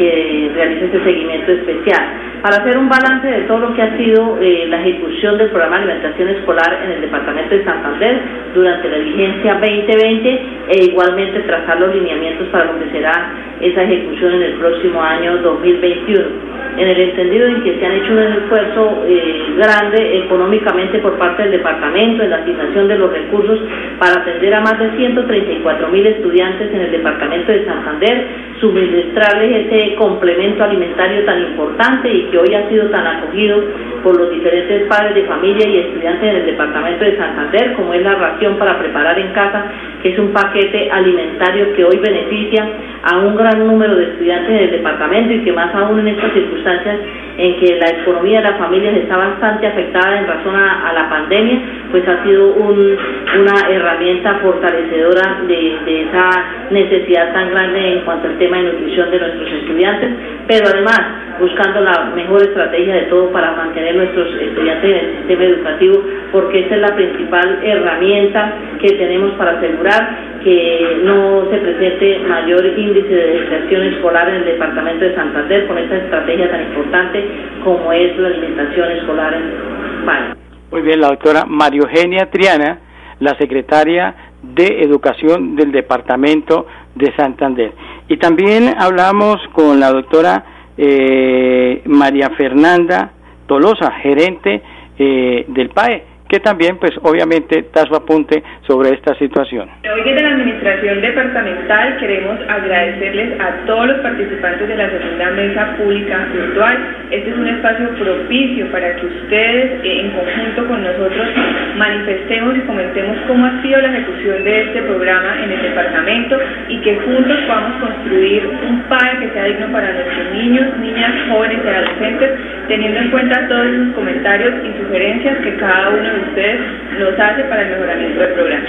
que 0.01 0.51
realice 0.55 0.85
este 0.85 1.03
seguimiento 1.03 1.51
especial 1.51 2.01
para 2.41 2.57
hacer 2.57 2.77
un 2.77 2.89
balance 2.89 3.27
de 3.27 3.41
todo 3.41 3.59
lo 3.59 3.75
que 3.75 3.83
ha 3.83 3.97
sido 3.97 4.39
eh, 4.41 4.65
la 4.67 4.81
ejecución 4.81 5.37
del 5.37 5.49
programa 5.49 5.77
de 5.77 5.83
alimentación 5.83 6.29
escolar 6.29 6.81
en 6.83 6.91
el 6.91 7.01
departamento 7.01 7.55
de 7.55 7.63
Santander 7.63 8.19
durante 8.55 8.89
la 8.89 8.97
vigencia 8.97 9.53
2020 9.53 10.29
e 10.69 10.83
igualmente 10.85 11.41
trazar 11.41 11.79
los 11.79 11.93
lineamientos 11.93 12.47
para 12.47 12.65
lo 12.65 12.79
que 12.79 12.89
será 12.89 13.31
esa 13.59 13.83
ejecución 13.83 14.33
en 14.33 14.41
el 14.41 14.53
próximo 14.53 15.03
año 15.03 15.37
2021 15.37 16.50
en 16.77 16.87
el 16.87 16.99
entendido 16.99 17.47
en 17.47 17.63
que 17.63 17.79
se 17.79 17.85
han 17.85 17.91
hecho 17.93 18.13
un 18.13 18.19
esfuerzo 18.19 19.03
eh, 19.07 19.53
grande 19.57 20.19
económicamente 20.19 20.99
por 20.99 21.17
parte 21.17 21.43
del 21.43 21.51
departamento 21.51 22.23
en 22.23 22.29
la 22.29 22.37
asignación 22.37 22.87
de 22.87 22.97
los 22.97 23.11
recursos 23.11 23.59
para 23.99 24.21
atender 24.21 24.53
a 24.53 24.61
más 24.61 24.79
de 24.79 24.91
134 24.95 25.87
mil 25.89 26.05
estudiantes 26.05 26.73
en 26.73 26.81
el 26.81 26.91
departamento 26.91 27.51
de 27.51 27.65
Santander, 27.65 28.27
suministrarles 28.59 29.67
ese 29.67 29.95
complemento 29.95 30.63
alimentario 30.63 31.25
tan 31.25 31.41
importante 31.41 32.11
y 32.11 32.23
que 32.25 32.37
hoy 32.37 32.53
ha 32.53 32.69
sido 32.69 32.89
tan 32.89 33.05
acogido 33.05 33.63
por 34.03 34.17
los 34.17 34.31
diferentes 34.31 34.87
padres 34.87 35.15
de 35.15 35.23
familia 35.23 35.67
y 35.67 35.77
estudiantes 35.79 36.29
en 36.29 36.35
el 36.37 36.45
departamento 36.45 37.03
de 37.03 37.17
Santander, 37.17 37.73
como 37.73 37.93
es 37.93 38.03
la 38.03 38.15
ración 38.15 38.57
para 38.57 38.79
preparar 38.79 39.19
en 39.19 39.31
casa, 39.33 39.65
que 40.01 40.09
es 40.09 40.19
un 40.19 40.31
paquete 40.31 40.89
alimentario 40.91 41.73
que 41.73 41.85
hoy 41.85 41.97
beneficia 41.97 42.67
a 43.03 43.17
un 43.19 43.35
gran 43.35 43.65
número 43.65 43.95
de 43.95 44.03
estudiantes 44.05 44.59
del 44.59 44.71
departamento 44.71 45.33
y 45.33 45.43
que 45.43 45.53
más 45.53 45.73
aún 45.75 45.99
en 45.99 46.09
estas 46.09 46.35
but. 46.63 47.30
En 47.41 47.59
que 47.59 47.75
la 47.75 47.89
economía 47.89 48.39
de 48.39 48.51
las 48.51 48.59
familias 48.59 48.95
está 48.97 49.17
bastante 49.17 49.65
afectada 49.65 50.19
en 50.19 50.27
razón 50.27 50.55
a, 50.55 50.93
la 50.93 51.09
pandemia, 51.09 51.59
pues 51.89 52.07
ha 52.07 52.23
sido 52.23 52.53
una 52.53 53.67
herramienta 53.67 54.35
fortalecedora 54.43 55.41
de, 55.47 56.01
esa 56.01 56.29
necesidad 56.69 57.33
tan 57.33 57.49
grande 57.49 57.93
en 57.93 58.01
cuanto 58.01 58.27
al 58.27 58.37
tema 58.37 58.57
de 58.57 58.63
nutrición 58.63 59.09
de 59.09 59.19
nuestros 59.19 59.51
estudiantes, 59.53 60.09
pero 60.47 60.67
además 60.67 60.99
buscando 61.39 61.81
la 61.81 62.11
mejor 62.13 62.43
estrategia 62.43 62.93
de 62.93 63.01
todo 63.03 63.31
para 63.31 63.53
mantener 63.53 63.95
nuestros 63.95 64.27
estudiantes 64.39 64.91
en 64.91 64.97
el 64.97 65.17
sistema 65.17 65.43
educativo, 65.43 66.03
porque 66.31 66.59
esa 66.59 66.75
es 66.75 66.81
la 66.81 66.95
principal 66.95 67.59
herramienta 67.63 68.53
que 68.79 68.89
tenemos 68.97 69.31
para 69.31 69.57
asegurar 69.57 70.31
que 70.43 71.01
no 71.03 71.47
se 71.51 71.57
presente 71.57 72.19
mayor 72.27 72.65
índice 72.65 73.13
de 73.13 73.39
deserción 73.39 73.83
escolar 73.83 74.29
en 74.29 74.35
el 74.35 74.45
departamento 74.45 75.05
de 75.05 75.15
Santander 75.15 75.67
con 75.67 75.77
esta 75.77 75.97
estrategia 75.97 76.49
tan 76.49 76.61
importante 76.63 77.30
como 77.63 77.91
es 77.91 78.17
la 78.17 78.27
alimentación 78.27 78.91
escolar 78.91 79.33
en 79.33 79.99
España. 79.99 80.37
Muy 80.71 80.81
bien, 80.81 81.01
la 81.01 81.07
doctora 81.07 81.45
María 81.45 81.81
Eugenia 81.81 82.29
Triana, 82.29 82.79
la 83.19 83.37
secretaria 83.37 84.15
de 84.41 84.81
Educación 84.81 85.55
del 85.55 85.71
Departamento 85.71 86.65
de 86.95 87.13
Santander. 87.15 87.73
Y 88.07 88.17
también 88.17 88.73
hablamos 88.77 89.37
con 89.53 89.79
la 89.79 89.91
doctora 89.91 90.43
eh, 90.77 91.81
María 91.85 92.29
Fernanda 92.31 93.11
Tolosa, 93.45 93.91
gerente 94.01 94.61
eh, 94.97 95.45
del 95.47 95.69
PAE 95.69 96.10
que 96.31 96.39
también, 96.39 96.77
pues 96.77 96.93
obviamente, 97.03 97.65
da 97.75 97.83
su 97.83 97.93
apunte 97.93 98.41
sobre 98.65 98.91
esta 98.91 99.13
situación. 99.15 99.67
Hoy 99.83 100.01
desde 100.05 100.23
la 100.23 100.29
Administración 100.29 101.01
Departamental 101.01 101.97
queremos 101.99 102.39
agradecerles 102.47 103.37
a 103.41 103.65
todos 103.65 103.87
los 103.87 103.99
participantes 103.99 104.65
de 104.65 104.77
la 104.77 104.89
segunda 104.89 105.29
mesa 105.31 105.75
pública 105.75 106.25
virtual. 106.31 106.77
Este 107.11 107.31
es 107.31 107.35
un 107.35 107.47
espacio 107.47 107.89
propicio 107.99 108.71
para 108.71 108.95
que 108.95 109.07
ustedes, 109.07 109.83
eh, 109.83 109.99
en 109.99 110.11
conjunto 110.11 110.67
con 110.67 110.81
nosotros, 110.81 111.27
manifestemos 111.75 112.55
y 112.55 112.61
comentemos 112.61 113.17
cómo 113.27 113.45
ha 113.45 113.61
sido 113.61 113.81
la 113.81 113.89
ejecución 113.89 114.45
de 114.45 114.61
este 114.61 114.81
programa 114.83 115.43
en 115.43 115.51
el 115.51 115.61
departamento 115.61 116.39
y 116.69 116.77
que 116.77 116.95
juntos 116.95 117.39
podamos 117.45 117.75
construir 117.81 118.47
un 118.47 118.83
PAE 118.83 119.19
que 119.19 119.29
sea 119.33 119.43
digno 119.43 119.67
para 119.73 119.91
nuestros 119.91 120.31
niños, 120.31 120.77
niñas, 120.79 121.11
jóvenes 121.27 121.59
y 121.61 121.67
adolescentes, 121.67 122.31
teniendo 122.67 122.99
en 122.99 123.11
cuenta 123.11 123.47
todos 123.47 123.67
sus 123.67 123.95
comentarios 123.95 124.53
y 124.63 124.83
sugerencias 124.83 125.37
que 125.43 125.55
cada 125.57 125.89
uno 125.89 126.03
de 126.03 126.19
usted 126.29 126.59
nos 126.99 127.19
hace 127.19 127.43
para 127.43 127.61
el 127.63 127.69
mejoramiento 127.71 128.19
del 128.19 128.33
programa. 128.33 128.63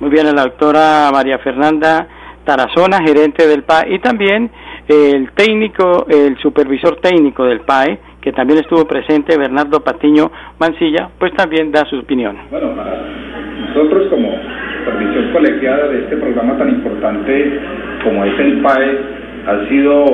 Muy 0.00 0.10
bien, 0.10 0.26
la 0.26 0.42
doctora 0.42 1.10
María 1.12 1.38
Fernanda 1.38 2.06
Tarazona, 2.44 2.98
gerente 3.04 3.46
del 3.46 3.64
PAE, 3.64 3.94
y 3.94 3.98
también 3.98 4.50
el 4.88 5.30
técnico, 5.32 6.06
el 6.08 6.36
supervisor 6.38 6.96
técnico 7.00 7.44
del 7.44 7.60
PAE, 7.60 7.98
que 8.20 8.32
también 8.32 8.60
estuvo 8.60 8.86
presente, 8.86 9.36
Bernardo 9.36 9.80
Patiño 9.80 10.30
Mancilla, 10.58 11.10
pues 11.18 11.32
también 11.34 11.72
da 11.72 11.84
su 11.86 11.98
opinión. 11.98 12.36
Bueno, 12.50 12.74
para 12.76 13.02
nosotros 13.68 14.08
como 14.10 14.32
supervisión 14.78 15.32
colegiada 15.32 15.88
de 15.88 15.98
este 16.00 16.16
programa 16.16 16.56
tan 16.56 16.68
importante 16.68 17.60
como 18.04 18.24
es 18.24 18.38
el 18.38 18.60
PAE, 18.62 18.98
ha 19.46 19.68
sido 19.68 20.04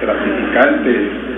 gratificante 0.00 1.31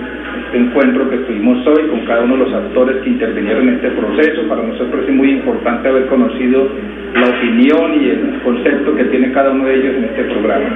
este 0.45 0.57
encuentro 0.57 1.09
que 1.09 1.17
tuvimos 1.17 1.65
hoy 1.67 1.87
con 1.87 2.01
cada 2.05 2.21
uno 2.21 2.37
de 2.37 2.45
los 2.45 2.53
actores 2.53 2.97
que 3.03 3.09
intervinieron 3.09 3.69
en 3.69 3.75
este 3.75 3.91
proceso. 3.91 4.47
Para 4.47 4.63
nosotros 4.63 5.03
es 5.07 5.13
muy 5.13 5.31
importante 5.31 5.87
haber 5.87 6.07
conocido 6.07 6.67
la 7.13 7.27
opinión 7.27 8.01
y 8.01 8.09
el 8.09 8.41
concepto 8.43 8.95
que 8.95 9.05
tiene 9.05 9.31
cada 9.31 9.51
uno 9.51 9.65
de 9.65 9.75
ellos 9.75 9.95
en 9.95 10.03
este 10.05 10.23
programa. 10.23 10.69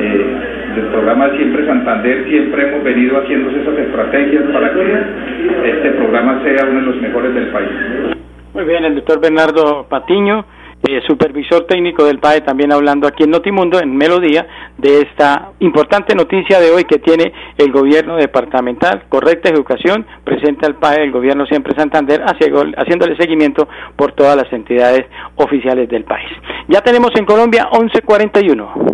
Eh, 0.00 0.26
del 0.74 0.86
programa 0.86 1.30
Siempre 1.36 1.66
Santander 1.66 2.24
siempre 2.28 2.68
hemos 2.68 2.82
venido 2.82 3.16
haciendo 3.18 3.50
esas 3.50 3.78
estrategias 3.78 4.42
para 4.52 4.72
que 4.72 4.82
este 5.70 5.90
programa 5.90 6.42
sea 6.42 6.66
uno 6.68 6.80
de 6.80 6.86
los 6.86 7.00
mejores 7.00 7.34
del 7.34 7.46
país. 7.48 7.70
Muy 8.54 8.64
bien, 8.64 8.84
el 8.84 8.96
doctor 8.96 9.20
Bernardo 9.20 9.86
Patiño 9.88 10.44
eh, 10.86 11.00
supervisor 11.06 11.66
técnico 11.66 12.04
del 12.04 12.18
PAE, 12.18 12.42
también 12.42 12.72
hablando 12.72 13.06
aquí 13.06 13.24
en 13.24 13.30
Notimundo, 13.30 13.80
en 13.80 13.96
Melodía, 13.96 14.46
de 14.78 15.00
esta 15.00 15.52
importante 15.60 16.14
noticia 16.14 16.60
de 16.60 16.70
hoy 16.70 16.84
que 16.84 16.98
tiene 16.98 17.32
el 17.56 17.72
gobierno 17.72 18.16
departamental, 18.16 19.04
correcta 19.08 19.48
educación, 19.48 20.06
presenta 20.24 20.66
al 20.66 20.76
PAE 20.76 21.04
el 21.04 21.12
gobierno 21.12 21.46
siempre 21.46 21.74
Santander, 21.74 22.22
haciéndole 22.22 23.16
seguimiento 23.16 23.68
por 23.96 24.12
todas 24.12 24.36
las 24.36 24.52
entidades 24.52 25.06
oficiales 25.36 25.88
del 25.88 26.04
país. 26.04 26.30
Ya 26.68 26.80
tenemos 26.80 27.10
en 27.16 27.24
Colombia 27.24 27.68
1141. 27.72 28.93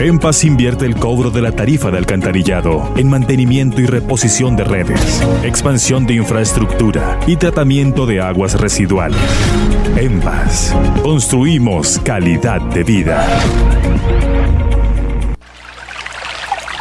En 0.00 0.18
Paz 0.18 0.44
invierte 0.44 0.86
el 0.86 0.96
cobro 0.96 1.30
de 1.30 1.42
la 1.42 1.52
tarifa 1.52 1.90
de 1.90 1.98
alcantarillado 1.98 2.90
en 2.96 3.10
mantenimiento 3.10 3.82
y 3.82 3.86
reposición 3.86 4.56
de 4.56 4.64
redes, 4.64 5.20
expansión 5.44 6.06
de 6.06 6.14
infraestructura 6.14 7.20
y 7.26 7.36
tratamiento 7.36 8.06
de 8.06 8.22
aguas 8.22 8.58
residuales. 8.58 9.20
En 9.96 10.20
Paz, 10.20 10.74
construimos 11.02 11.98
calidad 11.98 12.62
de 12.62 12.82
vida. 12.82 13.28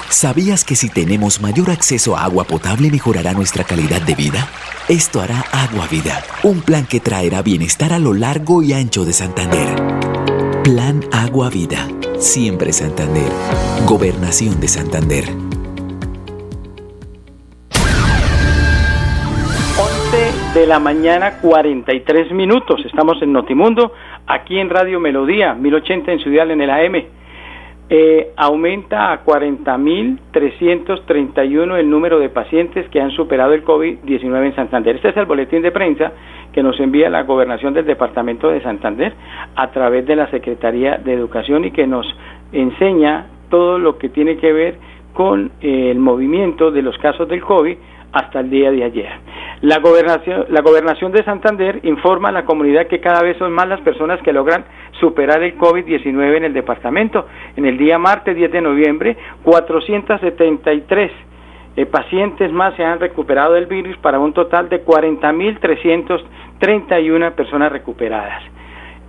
¿Sabías 0.09 0.63
que 0.63 0.77
si 0.77 0.87
tenemos 0.87 1.41
mayor 1.41 1.71
acceso 1.71 2.15
a 2.15 2.23
agua 2.23 2.45
potable 2.45 2.89
mejorará 2.89 3.33
nuestra 3.33 3.65
calidad 3.65 4.01
de 4.01 4.15
vida? 4.15 4.47
Esto 4.87 5.19
hará 5.19 5.45
Agua 5.51 5.87
Vida, 5.91 6.23
un 6.43 6.61
plan 6.61 6.85
que 6.85 7.01
traerá 7.01 7.41
bienestar 7.41 7.91
a 7.91 7.99
lo 7.99 8.13
largo 8.13 8.63
y 8.63 8.71
ancho 8.71 9.03
de 9.03 9.11
Santander. 9.11 9.75
Plan 10.63 11.03
Agua 11.11 11.49
Vida 11.49 11.85
Siempre 12.19 12.73
Santander. 12.73 13.31
Gobernación 13.87 14.59
de 14.59 14.67
Santander. 14.67 15.23
11 19.79 20.59
de 20.59 20.67
la 20.67 20.79
mañana 20.79 21.39
43 21.39 22.33
minutos. 22.33 22.81
Estamos 22.85 23.21
en 23.21 23.31
Notimundo, 23.31 23.93
aquí 24.27 24.59
en 24.59 24.69
Radio 24.69 24.99
Melodía, 24.99 25.53
1080 25.53 26.11
en 26.11 26.19
Ciudad 26.19 26.51
en 26.51 26.59
el 26.59 26.69
AM. 26.69 27.18
Eh, 27.91 28.33
aumenta 28.35 29.11
a 29.11 29.25
40.331 29.25 31.79
el 31.79 31.89
número 31.89 32.19
de 32.19 32.29
pacientes 32.29 32.87
que 32.89 33.01
han 33.01 33.09
superado 33.09 33.53
el 33.53 33.65
COVID-19 33.65 34.45
en 34.45 34.55
Santander. 34.55 34.97
Este 34.97 35.09
es 35.09 35.17
el 35.17 35.25
boletín 35.25 35.63
de 35.63 35.71
prensa 35.71 36.11
que 36.53 36.61
nos 36.61 36.79
envía 36.79 37.09
la 37.09 37.23
gobernación 37.23 37.73
del 37.73 37.87
departamento 37.87 38.49
de 38.49 38.61
Santander 38.61 39.15
a 39.55 39.71
través 39.71 40.05
de 40.05 40.15
la 40.15 40.29
Secretaría 40.29 40.99
de 40.99 41.13
Educación 41.13 41.65
y 41.65 41.71
que 41.71 41.87
nos 41.87 42.05
enseña 42.51 43.25
todo 43.49 43.79
lo 43.79 43.97
que 43.97 44.09
tiene 44.09 44.37
que 44.37 44.53
ver 44.53 44.75
con 45.13 45.51
eh, 45.59 45.89
el 45.89 45.97
movimiento 45.97 46.69
de 46.69 46.83
los 46.83 46.95
casos 46.99 47.27
del 47.27 47.41
COVID 47.41 47.75
hasta 48.11 48.39
el 48.39 48.49
día 48.49 48.71
de 48.71 48.83
ayer. 48.83 49.11
La 49.61 49.77
gobernación, 49.79 50.45
la 50.49 50.61
gobernación 50.61 51.11
de 51.11 51.23
Santander 51.23 51.81
informa 51.83 52.29
a 52.29 52.31
la 52.31 52.45
comunidad 52.45 52.87
que 52.87 53.01
cada 53.01 53.21
vez 53.21 53.37
son 53.37 53.51
más 53.51 53.67
las 53.67 53.81
personas 53.81 54.21
que 54.21 54.31
logran 54.31 54.63
superar 54.99 55.43
el 55.43 55.57
COVID-19 55.57 56.37
en 56.37 56.45
el 56.45 56.53
departamento. 56.53 57.27
En 57.55 57.65
el 57.65 57.77
día 57.77 57.97
martes 57.97 58.35
10 58.35 58.51
de 58.51 58.61
noviembre, 58.61 59.17
473 59.43 61.11
eh, 61.75 61.85
pacientes 61.85 62.51
más 62.51 62.75
se 62.75 62.83
han 62.83 62.99
recuperado 62.99 63.53
del 63.53 63.67
virus 63.67 63.95
para 63.97 64.17
un 64.19 64.33
total 64.33 64.67
de 64.69 64.83
40.331 64.83 67.31
personas 67.33 67.71
recuperadas. 67.71 68.41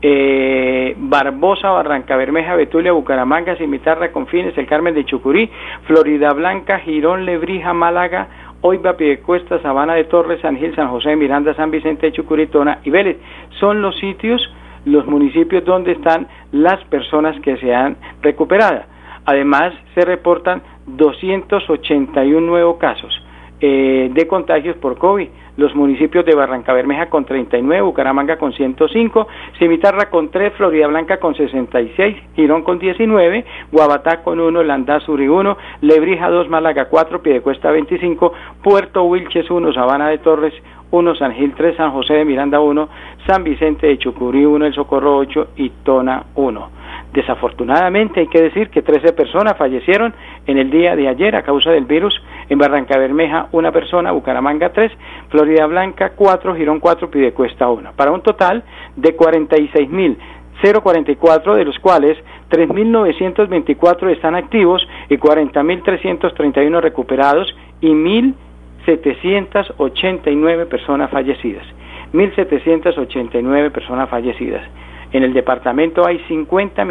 Eh, 0.02 0.94
Barbosa, 0.96 1.68
Barranca 1.70 2.16
Bermeja, 2.16 2.56
Betulia, 2.56 2.92
Bucaramanga, 2.92 3.56
Cimitarra, 3.56 4.12
Confines, 4.12 4.56
El 4.56 4.66
Carmen 4.66 4.94
de 4.94 5.04
Chucurí, 5.04 5.50
Florida 5.86 6.32
Blanca, 6.32 6.78
Girón, 6.78 7.26
Lebrija, 7.26 7.74
Málaga, 7.74 8.49
Oiva, 8.62 8.96
Piedecuesta, 8.96 9.60
Sabana 9.62 9.94
de 9.94 10.04
Torres, 10.04 10.40
San 10.42 10.56
Gil, 10.58 10.74
San 10.74 10.88
José, 10.88 11.16
Miranda, 11.16 11.54
San 11.54 11.70
Vicente 11.70 12.12
Chucuritona 12.12 12.80
y 12.84 12.90
Vélez. 12.90 13.16
Son 13.58 13.80
los 13.80 13.96
sitios, 13.98 14.42
los 14.84 15.06
municipios 15.06 15.64
donde 15.64 15.92
están 15.92 16.28
las 16.52 16.82
personas 16.84 17.40
que 17.40 17.56
se 17.56 17.74
han 17.74 17.96
recuperado. 18.22 18.82
Además, 19.24 19.72
se 19.94 20.04
reportan 20.04 20.62
281 20.86 22.40
nuevos 22.40 22.76
casos. 22.76 23.22
Eh, 23.60 24.10
de 24.12 24.26
contagios 24.26 24.76
por 24.76 24.96
COVID. 24.98 25.28
Los 25.56 25.74
municipios 25.74 26.24
de 26.24 26.34
Barranca 26.34 26.72
Bermeja 26.72 27.10
con 27.10 27.26
39, 27.26 27.82
Bucaramanga 27.82 28.38
con 28.38 28.52
105, 28.52 29.26
Cimitarra 29.58 30.08
con 30.08 30.30
3, 30.30 30.54
Florida 30.54 30.86
Blanca 30.86 31.18
con 31.18 31.34
66, 31.34 32.16
Girón 32.34 32.62
con 32.62 32.78
19, 32.78 33.44
Guabatá 33.70 34.22
con 34.22 34.40
1, 34.40 34.62
Landazuri 34.62 35.28
1, 35.28 35.56
Lebrija 35.82 36.30
2, 36.30 36.48
Málaga 36.48 36.86
4, 36.86 37.20
Piedecuesta 37.20 37.70
25, 37.70 38.32
Puerto 38.62 39.04
Wilches 39.04 39.50
1, 39.50 39.72
Sabana 39.74 40.08
de 40.08 40.18
Torres 40.18 40.54
1, 40.90 41.14
San 41.16 41.34
Gil 41.34 41.52
3, 41.54 41.76
San 41.76 41.92
José 41.92 42.14
de 42.14 42.24
Miranda 42.24 42.60
1, 42.60 42.88
San 43.26 43.44
Vicente 43.44 43.86
de 43.86 43.98
Chucurí 43.98 44.44
1, 44.44 44.66
El 44.66 44.74
Socorro 44.74 45.16
8 45.18 45.48
y 45.56 45.70
Tona 45.84 46.24
1. 46.34 46.80
Desafortunadamente 47.12 48.20
hay 48.20 48.28
que 48.28 48.40
decir 48.40 48.70
que 48.70 48.82
13 48.82 49.12
personas 49.12 49.56
fallecieron 49.56 50.14
en 50.46 50.58
el 50.58 50.70
día 50.70 50.94
de 50.94 51.08
ayer 51.08 51.34
a 51.34 51.42
causa 51.42 51.70
del 51.70 51.84
virus. 51.84 52.20
En 52.50 52.58
Barranca 52.58 52.98
Bermeja 52.98 53.48
una 53.52 53.72
persona, 53.72 54.10
Bucaramanga 54.10 54.70
3, 54.70 54.90
Florida 55.28 55.64
Blanca 55.66 56.14
4, 56.16 56.56
Girón 56.56 56.80
4, 56.80 57.08
Pidecuesta 57.08 57.70
1. 57.70 57.92
Para 57.94 58.10
un 58.10 58.22
total 58.22 58.64
de 58.96 59.16
46.044 59.16 61.54
de 61.54 61.64
los 61.64 61.78
cuales 61.78 62.18
3.924 62.50 64.10
están 64.10 64.34
activos 64.34 64.84
y 65.08 65.16
40.331 65.16 66.80
recuperados 66.80 67.56
y 67.80 67.90
1.789 67.90 70.66
personas 70.66 71.08
fallecidas. 71.08 71.64
1.789 72.12 73.70
personas 73.70 74.10
fallecidas. 74.10 74.68
En 75.12 75.22
el 75.22 75.32
departamento 75.32 76.04
hay 76.04 76.18
50, 76.26 76.84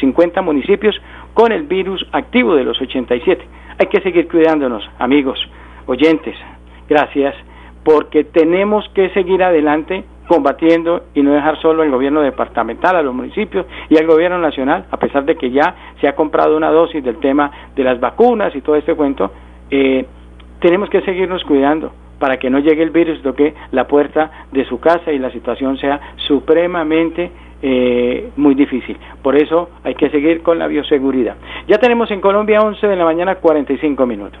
50 0.00 0.42
municipios 0.42 1.00
con 1.34 1.52
el 1.52 1.62
virus 1.62 2.04
activo 2.10 2.56
de 2.56 2.64
los 2.64 2.80
87. 2.80 3.44
Hay 3.78 3.86
que 3.86 4.00
seguir 4.00 4.26
cuidándonos, 4.28 4.82
amigos, 4.98 5.38
oyentes. 5.86 6.36
Gracias, 6.88 7.34
porque 7.84 8.24
tenemos 8.24 8.88
que 8.92 9.08
seguir 9.10 9.42
adelante 9.42 10.04
combatiendo 10.26 11.04
y 11.14 11.22
no 11.22 11.32
dejar 11.32 11.60
solo 11.60 11.82
al 11.82 11.90
gobierno 11.90 12.20
departamental, 12.20 12.96
a 12.96 13.02
los 13.02 13.14
municipios 13.14 13.66
y 13.88 13.96
al 13.96 14.06
gobierno 14.06 14.38
nacional, 14.38 14.86
a 14.90 14.96
pesar 14.96 15.24
de 15.24 15.36
que 15.36 15.50
ya 15.50 15.74
se 16.00 16.08
ha 16.08 16.16
comprado 16.16 16.56
una 16.56 16.70
dosis 16.70 17.02
del 17.04 17.18
tema 17.18 17.50
de 17.76 17.84
las 17.84 18.00
vacunas 18.00 18.54
y 18.54 18.60
todo 18.60 18.74
este 18.74 18.94
cuento, 18.94 19.30
eh, 19.70 20.04
tenemos 20.60 20.90
que 20.90 21.00
seguirnos 21.02 21.44
cuidando 21.44 21.92
para 22.18 22.36
que 22.36 22.50
no 22.50 22.58
llegue 22.58 22.82
el 22.82 22.90
virus, 22.90 23.22
toque 23.22 23.54
la 23.70 23.86
puerta 23.86 24.46
de 24.50 24.64
su 24.64 24.80
casa 24.80 25.12
y 25.12 25.18
la 25.18 25.30
situación 25.30 25.78
sea 25.78 26.00
supremamente 26.16 27.30
eh, 27.62 28.30
muy 28.36 28.54
difícil. 28.54 28.96
Por 29.22 29.36
eso 29.36 29.70
hay 29.82 29.94
que 29.94 30.10
seguir 30.10 30.42
con 30.42 30.58
la 30.58 30.66
bioseguridad. 30.66 31.36
Ya 31.66 31.78
tenemos 31.78 32.10
en 32.10 32.20
Colombia 32.20 32.60
11 32.60 32.86
de 32.86 32.96
la 32.96 33.04
mañana 33.04 33.36
45 33.36 34.06
minutos. 34.06 34.40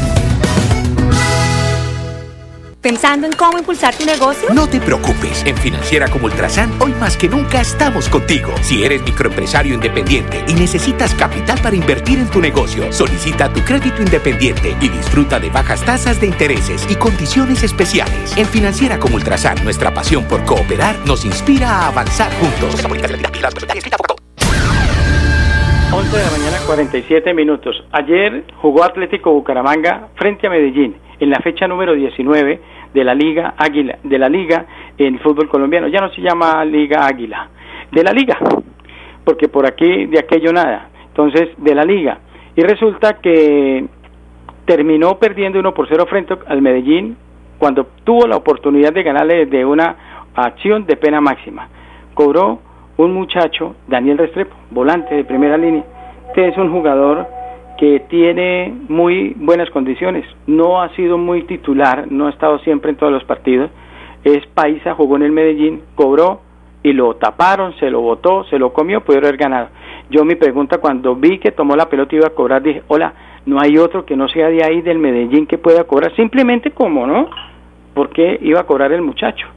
¿Pensando 2.81 3.27
en 3.27 3.33
cómo 3.33 3.59
impulsar 3.59 3.95
tu 3.95 4.05
negocio? 4.05 4.49
No 4.55 4.67
te 4.67 4.81
preocupes. 4.81 5.45
En 5.45 5.55
Financiera 5.55 6.07
como 6.07 6.25
Ultrasan, 6.25 6.71
hoy 6.81 6.91
más 6.93 7.15
que 7.15 7.29
nunca 7.29 7.61
estamos 7.61 8.09
contigo. 8.09 8.51
Si 8.63 8.83
eres 8.83 9.03
microempresario 9.03 9.75
independiente 9.75 10.43
y 10.47 10.55
necesitas 10.55 11.13
capital 11.13 11.59
para 11.61 11.75
invertir 11.75 12.17
en 12.17 12.27
tu 12.27 12.41
negocio, 12.41 12.91
solicita 12.91 13.53
tu 13.53 13.61
crédito 13.61 14.01
independiente 14.01 14.75
y 14.81 14.89
disfruta 14.89 15.39
de 15.39 15.51
bajas 15.51 15.85
tasas 15.85 16.19
de 16.19 16.25
intereses 16.25 16.87
y 16.89 16.95
condiciones 16.95 17.61
especiales. 17.61 18.35
En 18.35 18.47
Financiera 18.47 18.97
como 18.97 19.15
Ultrasan, 19.17 19.63
nuestra 19.63 19.93
pasión 19.93 20.23
por 20.23 20.43
cooperar 20.43 20.95
nos 21.05 21.23
inspira 21.23 21.69
a 21.69 21.87
avanzar 21.89 22.33
juntos. 22.33 22.83
11 25.93 26.17
de 26.17 26.23
la 26.23 26.31
mañana, 26.31 26.57
47 26.65 27.33
minutos. 27.35 27.83
Ayer 27.91 28.43
jugó 28.59 28.83
Atlético 28.83 29.33
Bucaramanga 29.33 30.07
frente 30.15 30.47
a 30.47 30.49
Medellín 30.49 30.95
en 31.21 31.29
la 31.29 31.39
fecha 31.39 31.67
número 31.67 31.93
19 31.93 32.59
de 32.93 33.03
la 33.03 33.13
Liga 33.13 33.53
Águila, 33.55 33.99
de 34.03 34.17
la 34.17 34.27
Liga 34.27 34.65
en 34.97 35.19
fútbol 35.19 35.47
colombiano. 35.47 35.87
Ya 35.87 36.01
no 36.01 36.09
se 36.09 36.19
llama 36.19 36.65
Liga 36.65 37.05
Águila, 37.05 37.47
de 37.91 38.03
la 38.03 38.11
Liga, 38.11 38.37
porque 39.23 39.47
por 39.47 39.67
aquí 39.67 40.07
de 40.07 40.19
aquello 40.19 40.51
nada. 40.51 40.89
Entonces, 41.07 41.49
de 41.57 41.75
la 41.75 41.83
Liga. 41.83 42.19
Y 42.55 42.61
resulta 42.61 43.19
que 43.21 43.85
terminó 44.65 45.19
perdiendo 45.19 45.59
1 45.59 45.73
por 45.73 45.87
0 45.87 46.05
frente 46.09 46.35
al 46.47 46.61
Medellín 46.61 47.15
cuando 47.59 47.85
tuvo 48.03 48.25
la 48.27 48.37
oportunidad 48.37 48.91
de 48.91 49.03
ganarle 49.03 49.45
de 49.45 49.63
una 49.63 49.95
acción 50.33 50.85
de 50.87 50.97
pena 50.97 51.21
máxima. 51.21 51.69
Cobró 52.15 52.59
un 52.97 53.13
muchacho, 53.13 53.75
Daniel 53.87 54.17
Restrepo, 54.17 54.55
volante 54.71 55.13
de 55.13 55.23
primera 55.23 55.55
línea. 55.55 55.83
Este 56.29 56.47
es 56.47 56.57
un 56.57 56.71
jugador 56.71 57.27
que 57.81 57.99
tiene 58.01 58.71
muy 58.89 59.33
buenas 59.37 59.67
condiciones. 59.71 60.23
No 60.45 60.83
ha 60.83 60.95
sido 60.95 61.17
muy 61.17 61.45
titular, 61.47 62.05
no 62.11 62.27
ha 62.27 62.29
estado 62.29 62.59
siempre 62.59 62.91
en 62.91 62.97
todos 62.97 63.11
los 63.11 63.23
partidos. 63.23 63.71
Es 64.23 64.45
paisa, 64.53 64.93
jugó 64.93 65.15
en 65.15 65.23
el 65.23 65.31
Medellín, 65.31 65.81
cobró 65.95 66.41
y 66.83 66.93
lo 66.93 67.15
taparon, 67.15 67.75
se 67.79 67.89
lo 67.89 68.01
botó, 68.01 68.43
se 68.51 68.59
lo 68.59 68.71
comió, 68.71 69.01
pudo 69.01 69.17
haber 69.17 69.35
ganado. 69.35 69.69
Yo 70.11 70.23
mi 70.23 70.35
pregunta 70.35 70.77
cuando 70.77 71.15
vi 71.15 71.39
que 71.39 71.53
tomó 71.53 71.75
la 71.75 71.89
pelota 71.89 72.13
y 72.13 72.19
iba 72.19 72.27
a 72.27 72.35
cobrar, 72.35 72.61
dije, 72.61 72.83
hola, 72.87 73.15
no 73.47 73.59
hay 73.59 73.79
otro 73.79 74.05
que 74.05 74.15
no 74.15 74.29
sea 74.29 74.49
de 74.49 74.63
ahí 74.63 74.83
del 74.83 74.99
Medellín 74.99 75.47
que 75.47 75.57
pueda 75.57 75.85
cobrar, 75.85 76.15
simplemente 76.15 76.69
como, 76.69 77.07
¿no? 77.07 77.31
¿Por 77.95 78.11
qué 78.11 78.37
iba 78.43 78.59
a 78.59 78.67
cobrar 78.67 78.91
el 78.91 79.01
muchacho? 79.01 79.47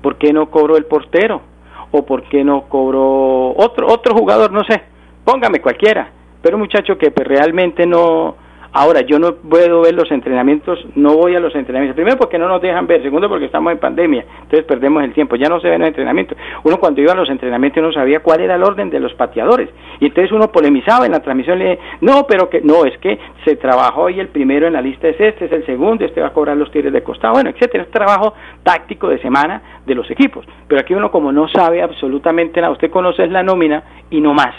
¿Por 0.00 0.16
qué 0.16 0.32
no 0.32 0.48
cobró 0.48 0.78
el 0.78 0.86
portero? 0.86 1.42
¿O 1.90 2.06
por 2.06 2.22
qué 2.30 2.44
no 2.44 2.62
cobró 2.62 3.50
otro, 3.50 3.88
otro 3.88 4.14
jugador? 4.14 4.52
No 4.52 4.64
sé, 4.64 4.84
póngame 5.22 5.60
cualquiera 5.60 6.12
pero 6.42 6.56
un 6.56 6.62
muchacho 6.62 6.96
que 6.98 7.10
pues, 7.10 7.26
realmente 7.26 7.86
no, 7.86 8.36
ahora 8.72 9.00
yo 9.00 9.18
no 9.18 9.34
puedo 9.34 9.82
ver 9.82 9.94
los 9.94 10.10
entrenamientos, 10.10 10.78
no 10.94 11.14
voy 11.14 11.34
a 11.34 11.40
los 11.40 11.54
entrenamientos, 11.54 11.96
primero 11.96 12.16
porque 12.16 12.38
no 12.38 12.48
nos 12.48 12.60
dejan 12.60 12.86
ver, 12.86 13.02
segundo 13.02 13.28
porque 13.28 13.46
estamos 13.46 13.72
en 13.72 13.78
pandemia, 13.78 14.24
entonces 14.42 14.64
perdemos 14.64 15.02
el 15.02 15.12
tiempo, 15.12 15.36
ya 15.36 15.48
no 15.48 15.60
se 15.60 15.68
ven 15.68 15.80
los 15.80 15.88
entrenamientos, 15.88 16.36
uno 16.64 16.78
cuando 16.78 17.00
iba 17.00 17.12
a 17.12 17.16
los 17.16 17.28
entrenamientos 17.30 17.82
no 17.82 17.92
sabía 17.92 18.20
cuál 18.20 18.40
era 18.40 18.56
el 18.56 18.62
orden 18.62 18.90
de 18.90 19.00
los 19.00 19.14
pateadores, 19.14 19.70
y 20.00 20.06
entonces 20.06 20.32
uno 20.32 20.52
polemizaba 20.52 21.06
en 21.06 21.12
la 21.12 21.20
transmisión, 21.20 21.58
le 21.58 21.78
no, 22.00 22.26
pero 22.28 22.48
que, 22.48 22.60
no, 22.60 22.84
es 22.84 22.96
que 22.98 23.18
se 23.44 23.56
trabajó 23.56 24.10
y 24.10 24.20
el 24.20 24.28
primero 24.28 24.66
en 24.66 24.74
la 24.74 24.82
lista 24.82 25.08
es 25.08 25.20
este, 25.20 25.46
es 25.46 25.52
el 25.52 25.66
segundo, 25.66 26.04
este 26.04 26.20
va 26.20 26.28
a 26.28 26.32
cobrar 26.32 26.56
los 26.56 26.70
tiros 26.70 26.92
de 26.92 27.02
costado, 27.02 27.34
bueno, 27.34 27.50
etcétera, 27.50 27.84
es 27.84 27.90
trabajo 27.90 28.34
táctico 28.62 29.08
de 29.08 29.18
semana 29.20 29.80
de 29.86 29.94
los 29.94 30.10
equipos, 30.10 30.46
pero 30.66 30.80
aquí 30.80 30.94
uno 30.94 31.10
como 31.10 31.32
no 31.32 31.48
sabe 31.48 31.82
absolutamente 31.82 32.60
nada, 32.60 32.72
usted 32.72 32.90
conoce 32.90 33.26
la 33.26 33.42
nómina 33.42 33.82
y 34.10 34.20
no 34.20 34.34
más, 34.34 34.54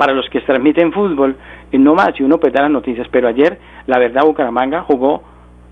para 0.00 0.14
los 0.14 0.30
que 0.30 0.40
transmiten 0.40 0.94
fútbol, 0.94 1.36
y 1.70 1.76
no 1.76 1.94
más, 1.94 2.18
y 2.18 2.22
uno 2.22 2.40
puede 2.40 2.54
dar 2.54 2.62
las 2.62 2.72
noticias, 2.72 3.06
pero 3.10 3.28
ayer 3.28 3.58
la 3.86 3.98
verdad 3.98 4.24
Bucaramanga 4.24 4.80
jugó 4.80 5.22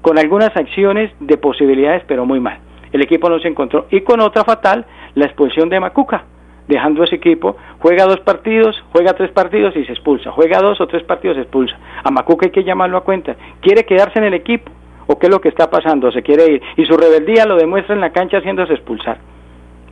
con 0.03 0.19
algunas 0.19 0.55
acciones 0.55 1.11
de 1.19 1.38
posibilidades, 1.38 2.03
pero 2.07 2.27
muy 2.27 2.38
mal. 2.38 2.59
El 2.93 3.01
equipo 3.01 3.31
no 3.31 3.38
se 3.38 3.49
encontró, 3.49 3.87
y 3.91 4.03
con 4.03 4.21
otra 4.21 4.45
fatal, 4.45 4.85
la 5.14 5.25
expulsión 5.25 5.71
de 5.71 5.81
Macuca, 5.81 6.25
dejando 6.67 7.05
ese 7.05 7.14
equipo, 7.14 7.57
juega 7.79 8.05
dos 8.05 8.21
partidos, 8.21 8.77
juega 8.93 9.14
tres 9.14 9.31
partidos 9.31 9.75
y 9.75 9.87
se 9.87 9.93
expulsa, 9.93 10.31
juega 10.31 10.61
dos 10.61 10.79
o 10.83 10.87
tres 10.87 11.05
partidos 11.05 11.37
se 11.37 11.45
expulsa. 11.45 11.79
A 12.05 12.11
Macuca 12.11 12.45
hay 12.45 12.53
que 12.53 12.64
llamarlo 12.64 12.99
a 12.99 13.05
cuenta. 13.05 13.35
¿Quiere 13.62 13.85
quedarse 13.85 14.19
en 14.19 14.27
el 14.27 14.35
equipo? 14.35 14.71
¿O 15.07 15.19
qué 15.19 15.29
es 15.29 15.33
lo 15.33 15.41
que 15.41 15.49
está 15.49 15.71
pasando? 15.71 16.12
¿Se 16.12 16.23
quiere 16.23 16.53
ir? 16.53 16.62
Y 16.77 16.85
su 16.85 16.99
rebeldía 16.99 17.47
lo 17.47 17.57
demuestra 17.57 17.95
en 17.95 18.03
la 18.03 18.11
cancha 18.11 18.37
haciéndose 18.37 18.75
expulsar 18.75 19.38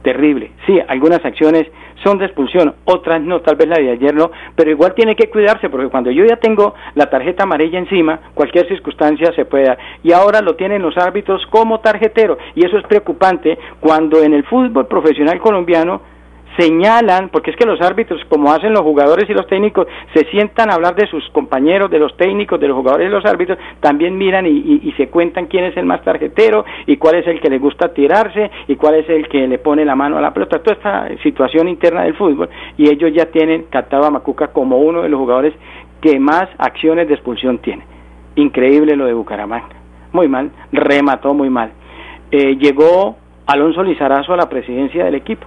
terrible. 0.07 0.53
Sí, 0.67 0.79
algunas 0.87 1.25
acciones 1.25 1.67
son 2.05 2.19
de 2.19 2.27
expulsión, 2.27 2.77
otras 2.85 3.21
no, 3.21 3.41
tal 3.41 3.57
vez 3.57 3.67
la 3.67 3.77
de 3.77 3.91
ayer 3.91 4.15
no, 4.15 4.31
pero 4.55 4.71
igual 4.71 4.95
tiene 4.95 5.17
que 5.17 5.29
cuidarse 5.29 5.69
porque 5.69 5.89
cuando 5.89 6.13
yo 6.13 6.25
ya 6.25 6.37
tengo 6.37 6.75
la 6.95 7.11
tarjeta 7.11 7.43
amarilla 7.43 7.81
encima, 7.81 8.21
cualquier 8.33 8.69
circunstancia 8.69 9.33
se 9.35 9.47
puede. 9.47 9.77
Y 10.05 10.13
ahora 10.13 10.43
lo 10.43 10.55
tienen 10.55 10.81
los 10.81 10.97
árbitros 10.97 11.45
como 11.51 11.81
tarjetero 11.81 12.39
y 12.55 12.65
eso 12.65 12.79
es 12.79 12.87
preocupante 12.87 13.59
cuando 13.81 14.23
en 14.23 14.33
el 14.35 14.45
fútbol 14.45 14.87
profesional 14.87 15.41
colombiano 15.41 16.01
señalan, 16.59 17.29
porque 17.29 17.51
es 17.51 17.57
que 17.57 17.67
los 17.67 17.81
árbitros, 17.81 18.21
como 18.29 18.53
hacen 18.53 18.73
los 18.73 18.83
jugadores 18.83 19.29
y 19.29 19.35
los 19.35 19.47
técnicos, 19.47 19.87
se 20.15 20.25
sientan 20.31 20.71
a 20.71 20.75
hablar 20.75 20.95
de 20.95 21.07
sus 21.07 21.29
compañeros, 21.31 21.91
de 21.91 21.99
los 21.99 22.17
técnicos, 22.17 22.61
de 22.61 22.69
los 22.69 22.77
jugadores 22.77 23.09
y 23.09 23.11
los 23.11 23.25
árbitros, 23.25 23.59
también 23.81 24.17
miran 24.17 24.47
y, 24.47 24.93
se 24.97 25.09
cuentan 25.09 25.47
quién 25.47 25.65
es 25.65 25.77
el 25.77 25.85
más 25.85 26.03
tarjetero 26.03 26.65
y 26.87 26.97
cuál 26.97 27.17
es 27.17 27.27
el 27.27 27.41
que 27.41 27.51
le 27.51 27.59
gusta 27.59 27.93
tirarse 27.93 28.51
y 28.67 28.77
cuál 28.77 28.95
es 28.95 29.09
el 29.11 29.29
que 29.29 29.47
le 29.47 29.59
pone 29.59 29.85
la 29.85 29.95
mano 29.95 30.17
a 30.17 30.21
la 30.21 30.33
pelota. 30.33 30.59
Toda 30.59 30.77
esta 30.77 31.23
situación 31.23 31.69
interna 31.69 32.05
del 32.05 32.15
fútbol 32.15 32.49
y 32.79 32.89
ellos 32.89 33.13
ya 33.15 33.27
tienen 33.27 33.65
captado 33.65 34.05
a 34.05 34.11
Macuca 34.11 34.49
como 34.49 34.79
uno 34.79 35.03
de 35.03 35.09
los 35.09 35.21
jugadores 35.21 35.53
que 36.01 36.19
más 36.19 36.47
acciones 36.59 37.09
de 37.09 37.15
expulsión 37.15 37.59
tiene. 37.59 37.85
Increíble 38.37 38.97
lo 38.97 39.07
de 39.07 39.13
Bucaramanga. 39.13 39.77
Muy 40.13 40.29
mal, 40.29 40.51
remató 40.73 41.35
muy 41.35 41.51
mal. 41.51 41.73
Eh, 42.31 42.57
llegó 42.57 43.17
Alonso 43.47 43.83
Lizarazo 43.83 44.33
a 44.33 44.37
la 44.37 44.49
presidencia 44.49 45.05
del 45.05 45.17
equipo 45.17 45.47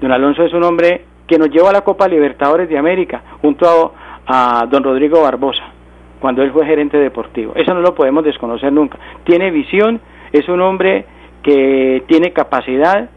Don 0.00 0.12
Alonso 0.12 0.44
es 0.44 0.52
un 0.52 0.64
hombre 0.64 1.04
que 1.26 1.38
nos 1.38 1.50
llevó 1.50 1.68
a 1.68 1.72
la 1.72 1.82
Copa 1.82 2.08
Libertadores 2.08 2.68
de 2.68 2.78
América 2.78 3.22
junto 3.40 3.94
a, 4.26 4.66
don 4.70 4.82
Rodrigo 4.82 5.22
Barbosa, 5.22 5.64
cuando 6.20 6.42
él 6.42 6.52
fue 6.52 6.66
gerente 6.66 6.98
deportivo. 6.98 7.52
Eso 7.54 7.74
no 7.74 7.80
lo 7.80 7.94
podemos 7.94 8.24
desconocer 8.24 8.72
nunca. 8.72 8.98
Tiene 9.24 9.50
visión, 9.50 10.00
es 10.32 10.48
un 10.48 10.60
hombre 10.60 11.06
que 11.42 12.02
tiene 12.06 12.32
capacidad, 12.32 13.10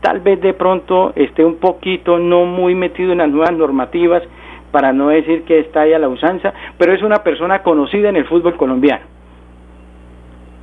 tal 0.00 0.20
vez 0.20 0.40
de 0.40 0.54
pronto 0.54 1.12
esté 1.16 1.44
un 1.44 1.56
poquito 1.56 2.18
no 2.18 2.44
muy 2.44 2.74
metido 2.74 3.12
en 3.12 3.18
las 3.18 3.30
nuevas 3.30 3.52
normativas, 3.52 4.22
para 4.70 4.92
no 4.92 5.08
decir 5.08 5.44
que 5.44 5.60
está 5.60 5.82
ahí 5.82 5.92
a 5.92 6.00
la 6.00 6.08
usanza, 6.08 6.52
pero 6.78 6.92
es 6.92 7.00
una 7.00 7.22
persona 7.22 7.62
conocida 7.62 8.08
en 8.08 8.16
el 8.16 8.24
fútbol 8.24 8.56
colombiano. 8.56 9.04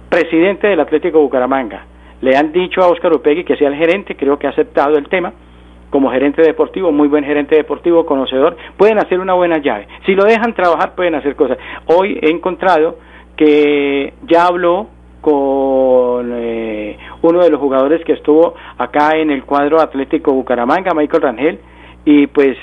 Presidente 0.10 0.68
del 0.68 0.82
Atlético 0.82 1.22
Bucaramanga. 1.22 1.86
Le 2.20 2.36
han 2.36 2.52
dicho 2.52 2.82
a 2.82 2.90
Óscar 2.90 3.14
Upegui 3.14 3.46
que 3.46 3.56
sea 3.56 3.70
el 3.70 3.76
gerente, 3.76 4.18
creo 4.18 4.38
que 4.38 4.48
ha 4.48 4.50
aceptado 4.50 4.98
el 4.98 5.08
tema 5.08 5.32
como 5.92 6.10
gerente 6.10 6.42
deportivo, 6.42 6.92
muy 6.92 7.08
buen 7.08 7.24
gerente 7.24 7.56
deportivo, 7.56 8.06
conocedor, 8.06 8.58
pueden 8.78 8.98
hacer 8.98 9.20
una 9.20 9.34
buena 9.34 9.60
llave. 9.60 9.88
Si 10.06 10.16
lo 10.16 10.24
dejan 10.24 10.56
trabajar, 10.56 10.96
pueden 10.96 11.14
hacer 11.14 11.36
cosas. 11.36 11.60
Hoy 11.86 12.18
he 12.22 12.32
encontrado 12.32 12.98
que 13.36 14.14
ya 14.28 14.48
habló 14.48 14.88
con 15.20 16.32
eh, 16.34 16.98
uno 17.22 17.44
de 17.44 17.50
los 17.50 17.60
jugadores 17.60 18.04
que 18.06 18.14
estuvo 18.14 18.56
acá 18.78 19.18
en 19.18 19.30
el 19.30 19.44
cuadro 19.44 19.80
Atlético 19.80 20.34
Bucaramanga, 20.34 20.94
Michael 20.96 21.22
Rangel, 21.22 21.60
y 22.06 22.26
pues 22.28 22.58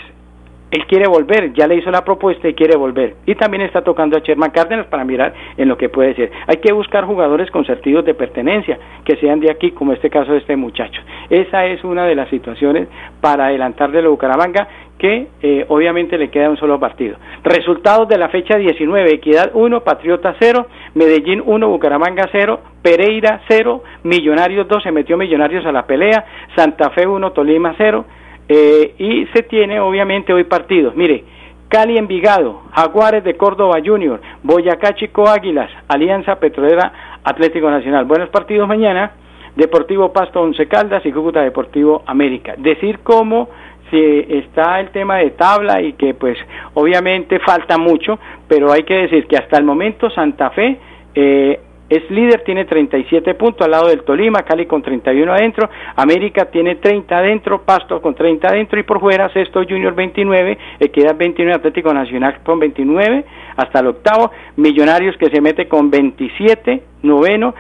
él 0.71 0.87
quiere 0.87 1.09
volver, 1.09 1.53
ya 1.55 1.67
le 1.67 1.77
hizo 1.77 1.91
la 1.91 2.05
propuesta 2.05 2.49
y 2.49 2.55
quiere 2.55 2.77
volver. 2.77 3.15
Y 3.25 3.35
también 3.35 3.63
está 3.63 3.83
tocando 3.83 4.17
a 4.17 4.21
Sherman 4.21 4.51
Cárdenas 4.51 4.87
para 4.87 5.05
mirar 5.05 5.33
en 5.57 5.69
lo 5.69 5.79
que 5.79 5.89
puede 5.89 6.15
ser. 6.15 6.31
Hay 6.47 6.57
que 6.57 6.73
buscar 6.73 7.05
jugadores 7.05 7.51
con 7.51 7.65
sentidos 7.65 8.05
de 8.05 8.15
pertenencia, 8.15 8.79
que 9.05 9.17
sean 9.17 9.41
de 9.41 9.51
aquí, 9.51 9.71
como 9.71 9.93
este 9.93 10.11
caso 10.11 10.33
de 10.33 10.39
este 10.39 10.57
muchacho. 10.57 11.01
Esa 11.31 11.67
es 11.67 11.83
una 11.85 12.05
de 12.05 12.15
las 12.15 12.29
situaciones 12.29 12.89
para 13.21 13.47
adelantar 13.47 13.91
de 13.93 14.03
la 14.03 14.09
Bucaramanga, 14.09 14.69
que 14.99 15.29
eh, 15.43 15.65
obviamente 15.69 16.19
le 16.19 16.29
queda 16.29 16.51
un 16.51 16.57
solo 16.57 16.79
partido. 16.79 17.17
Resultados 17.45 18.09
de 18.09 18.19
la 18.19 18.29
fecha 18.29 18.59
19, 18.59 19.15
Equidad 19.15 19.53
1, 19.55 19.81
Patriota 19.85 20.35
0, 20.39 20.67
Medellín 20.95 21.43
1, 21.45 21.69
Bucaramanga 21.69 22.29
0, 22.31 22.61
Pereira 22.83 23.41
0, 23.49 23.83
Millonarios 24.03 24.67
2, 24.69 24.83
se 24.83 24.93
metió 24.93 25.17
Millonarios 25.17 25.65
a 25.67 25.73
la 25.73 25.87
pelea, 25.87 26.25
Santa 26.57 26.91
Fe 26.91 27.07
1, 27.07 27.31
Tolima 27.33 27.75
0, 27.79 28.05
eh, 28.49 28.95
y 28.99 29.27
se 29.27 29.43
tiene 29.43 29.81
obviamente 29.81 30.33
hoy 30.33 30.45
partidos. 30.45 30.97
Mire, 30.97 31.25
Cali 31.69 31.99
Envigado, 31.99 32.63
Jaguares 32.73 33.23
de 33.25 33.37
Córdoba 33.37 33.79
Junior, 33.85 34.21
Boyacá 34.43 34.95
Chico 34.95 35.29
Águilas, 35.29 35.71
Alianza 35.89 36.41
Petrolera 36.41 37.21
Atlético 37.23 37.71
Nacional. 37.71 38.07
Buenos 38.07 38.31
partidos 38.31 38.67
mañana, 38.67 39.13
Deportivo 39.55 40.13
Pasto 40.13 40.41
Once 40.41 40.67
Caldas 40.67 41.05
y 41.05 41.13
Cúcuta 41.13 41.43
Deportivo 41.43 42.03
América. 42.07 42.55
Decir 42.57 43.01
cómo 43.03 43.51
si 43.91 43.99
está 44.29 44.81
el 44.81 44.91
tema 44.91 45.17
de 45.19 45.31
tabla 45.31 45.83
y 45.83 45.93
que 45.95 46.15
pues 46.15 46.39
obviamente 46.75 47.39
falta 47.41 47.77
mucho, 47.77 48.19
pero 48.47 48.73
hay 48.73 48.85
que 48.85 48.95
decir 48.95 49.27
que 49.27 49.37
hasta 49.37 49.59
el 49.59 49.65
momento 49.65 50.11
Santa 50.11 50.51
Fe 50.51 50.79
eh, 51.15 51.61
es 51.89 52.11
líder, 52.11 52.43
tiene 52.45 52.65
37 52.65 53.35
puntos 53.35 53.65
al 53.65 53.71
lado 53.71 53.89
del 53.89 54.03
Tolima, 54.03 54.43
Cali 54.43 54.67
con 54.67 54.83
31 54.83 55.33
adentro, 55.33 55.71
América 55.97 56.47
tiene 56.47 56.77
30 56.77 57.17
adentro, 57.17 57.63
Pasto 57.63 58.01
con 58.03 58.15
30 58.15 58.49
adentro 58.49 58.79
y 58.79 58.83
por 58.83 59.01
fuera 59.01 59.33
Sexto 59.33 59.63
Junior 59.69 59.95
29, 59.95 60.59
Equidad 60.81 61.17
29, 61.17 61.55
Atlético 61.55 61.95
Nacional 61.95 62.41
con 62.45 62.59
29 62.59 63.25
hasta 63.57 63.81
el 63.81 63.87
octavo, 63.89 64.31
Millonarios 64.57 65.17
que 65.17 65.31
se 65.31 65.41
mete 65.41 65.67
con 65.67 65.91
27, 65.91 66.83
noveno, 67.03 67.55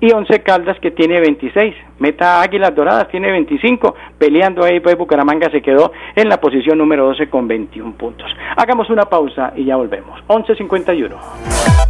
y 0.00 0.12
Once 0.12 0.42
Caldas 0.42 0.78
que 0.80 0.90
tiene 0.90 1.20
26. 1.20 1.74
Meta 1.98 2.40
Águilas 2.40 2.74
Doradas 2.74 3.08
tiene 3.08 3.30
25. 3.30 3.94
Peleando 4.18 4.64
ahí, 4.64 4.80
pues 4.80 4.96
Bucaramanga 4.96 5.50
se 5.50 5.60
quedó 5.60 5.92
en 6.16 6.28
la 6.28 6.40
posición 6.40 6.78
número 6.78 7.06
12 7.06 7.28
con 7.28 7.46
21 7.46 7.92
puntos. 7.92 8.34
Hagamos 8.56 8.88
una 8.88 9.04
pausa 9.04 9.52
y 9.56 9.66
ya 9.66 9.76
volvemos. 9.76 10.18
11.51. 10.26 11.89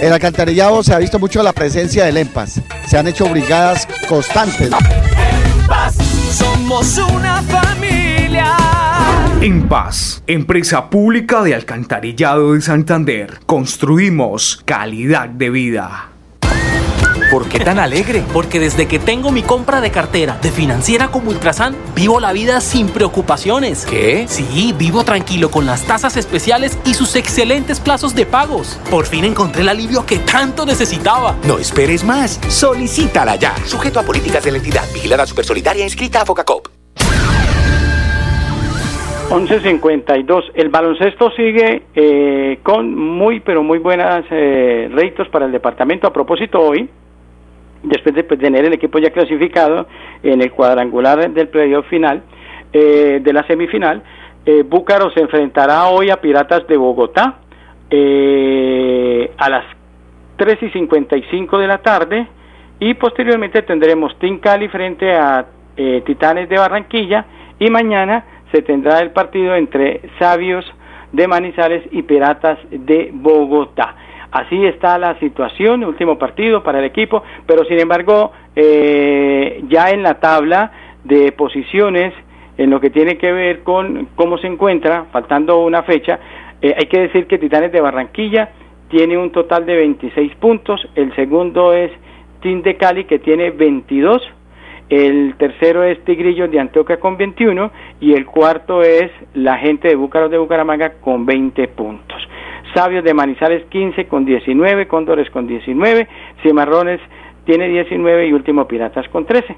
El 0.00 0.12
alcantarillado 0.12 0.82
se 0.82 0.94
ha 0.94 0.98
visto 0.98 1.18
mucho 1.18 1.42
la 1.42 1.52
presencia 1.52 2.04
del 2.04 2.16
EMPAS. 2.16 2.60
Se 2.86 2.98
han 2.98 3.06
hecho 3.06 3.28
brigadas 3.28 3.88
constantes. 4.08 4.70
EMPAS, 4.70 5.96
somos 6.30 6.98
una 6.98 7.42
familia. 7.42 8.56
En 9.44 9.68
Paz, 9.68 10.22
empresa 10.26 10.88
pública 10.88 11.42
de 11.42 11.54
alcantarillado 11.54 12.54
de 12.54 12.62
Santander, 12.62 13.40
construimos 13.44 14.62
calidad 14.64 15.28
de 15.28 15.50
vida. 15.50 16.13
¿Por 17.34 17.48
qué 17.48 17.58
tan 17.58 17.80
alegre? 17.80 18.22
Porque 18.32 18.60
desde 18.60 18.86
que 18.86 19.00
tengo 19.00 19.32
mi 19.32 19.42
compra 19.42 19.80
de 19.80 19.90
cartera 19.90 20.38
de 20.40 20.52
financiera 20.52 21.08
como 21.08 21.30
Ultrasan, 21.30 21.74
vivo 21.96 22.20
la 22.20 22.32
vida 22.32 22.60
sin 22.60 22.88
preocupaciones. 22.88 23.86
¿Qué? 23.86 24.26
Sí, 24.28 24.72
vivo 24.78 25.02
tranquilo 25.02 25.50
con 25.50 25.66
las 25.66 25.84
tasas 25.84 26.16
especiales 26.16 26.78
y 26.86 26.94
sus 26.94 27.16
excelentes 27.16 27.80
plazos 27.80 28.14
de 28.14 28.24
pagos. 28.24 28.78
Por 28.88 29.06
fin 29.06 29.24
encontré 29.24 29.62
el 29.62 29.68
alivio 29.68 30.06
que 30.06 30.18
tanto 30.18 30.64
necesitaba. 30.64 31.34
No 31.44 31.58
esperes 31.58 32.04
más. 32.04 32.38
Solicítala 32.46 33.34
ya. 33.34 33.52
Sujeto 33.66 33.98
a 33.98 34.04
políticas 34.04 34.44
de 34.44 34.52
la 34.52 34.58
entidad. 34.58 34.84
Vigilada 34.94 35.26
Supersolidaria 35.26 35.82
inscrita 35.82 36.20
a 36.20 36.24
Focacop. 36.24 36.68
11.52. 39.30 40.52
El 40.54 40.68
baloncesto 40.68 41.32
sigue 41.32 41.82
eh, 41.96 42.60
con 42.62 42.94
muy, 42.94 43.40
pero 43.40 43.64
muy 43.64 43.78
buenas 43.80 44.24
eh, 44.30 44.88
reitos 44.92 45.28
para 45.30 45.46
el 45.46 45.50
departamento. 45.50 46.06
A 46.06 46.12
propósito, 46.12 46.60
hoy 46.60 46.88
después 47.84 48.14
de 48.14 48.24
pues, 48.24 48.40
tener 48.40 48.64
el 48.64 48.72
equipo 48.72 48.98
ya 48.98 49.10
clasificado 49.10 49.86
en 50.22 50.42
el 50.42 50.50
cuadrangular 50.52 51.30
del 51.30 51.48
playoff 51.48 51.86
final 51.88 52.22
eh, 52.72 53.20
de 53.22 53.32
la 53.32 53.46
semifinal, 53.46 54.02
eh, 54.44 54.62
Búcaro 54.66 55.10
se 55.10 55.20
enfrentará 55.20 55.86
hoy 55.86 56.10
a 56.10 56.20
Piratas 56.20 56.66
de 56.66 56.76
Bogotá 56.76 57.36
eh, 57.90 59.30
a 59.38 59.48
las 59.48 59.64
3 60.36 60.62
y 60.62 60.70
55 60.70 61.58
de 61.58 61.66
la 61.66 61.78
tarde 61.78 62.26
y 62.80 62.94
posteriormente 62.94 63.62
tendremos 63.62 64.18
Team 64.18 64.38
Cali 64.40 64.68
frente 64.68 65.14
a 65.14 65.46
Titanes 66.06 66.48
de 66.48 66.56
Barranquilla 66.56 67.24
y 67.58 67.68
mañana 67.68 68.24
se 68.52 68.62
tendrá 68.62 69.00
el 69.00 69.10
partido 69.10 69.54
entre 69.56 70.02
Sabios 70.18 70.64
de 71.12 71.26
Manizales 71.26 71.84
y 71.90 72.02
Piratas 72.02 72.58
de 72.70 73.10
Bogotá. 73.12 73.96
Así 74.34 74.66
está 74.66 74.98
la 74.98 75.16
situación, 75.20 75.84
último 75.84 76.18
partido 76.18 76.64
para 76.64 76.80
el 76.80 76.86
equipo, 76.86 77.22
pero 77.46 77.64
sin 77.66 77.78
embargo, 77.78 78.32
eh, 78.56 79.62
ya 79.68 79.90
en 79.90 80.02
la 80.02 80.14
tabla 80.14 80.72
de 81.04 81.30
posiciones, 81.30 82.12
en 82.58 82.68
lo 82.68 82.80
que 82.80 82.90
tiene 82.90 83.16
que 83.16 83.30
ver 83.30 83.62
con 83.62 84.08
cómo 84.16 84.36
se 84.38 84.48
encuentra, 84.48 85.04
faltando 85.12 85.60
una 85.60 85.84
fecha, 85.84 86.18
eh, 86.60 86.74
hay 86.76 86.86
que 86.86 87.02
decir 87.02 87.28
que 87.28 87.38
Titanes 87.38 87.70
de 87.70 87.80
Barranquilla 87.80 88.50
tiene 88.88 89.16
un 89.16 89.30
total 89.30 89.66
de 89.66 89.76
26 89.76 90.34
puntos, 90.34 90.84
el 90.96 91.14
segundo 91.14 91.72
es 91.72 91.92
Team 92.42 92.62
de 92.62 92.76
Cali 92.76 93.04
que 93.04 93.20
tiene 93.20 93.52
22, 93.52 94.20
el 94.88 95.36
tercero 95.38 95.84
es 95.84 96.04
Tigrillos 96.04 96.50
de 96.50 96.58
Antioquia 96.58 96.98
con 96.98 97.16
21 97.16 97.70
y 98.00 98.14
el 98.14 98.26
cuarto 98.26 98.82
es 98.82 99.12
la 99.34 99.58
gente 99.58 99.86
de 99.86 99.94
Búcaros 99.94 100.28
de 100.28 100.38
Bucaramanga 100.38 100.94
con 101.00 101.24
20 101.24 101.68
puntos. 101.68 102.20
Sabios 102.74 103.04
de 103.04 103.14
Manizales 103.14 103.64
15 103.66 104.06
con 104.06 104.24
19, 104.24 104.88
Cóndores 104.88 105.30
con 105.30 105.46
19, 105.46 106.08
Cimarrones 106.42 107.00
tiene 107.44 107.68
19 107.68 108.26
y 108.26 108.32
Último 108.32 108.66
Piratas 108.66 109.08
con 109.08 109.24
13. 109.24 109.56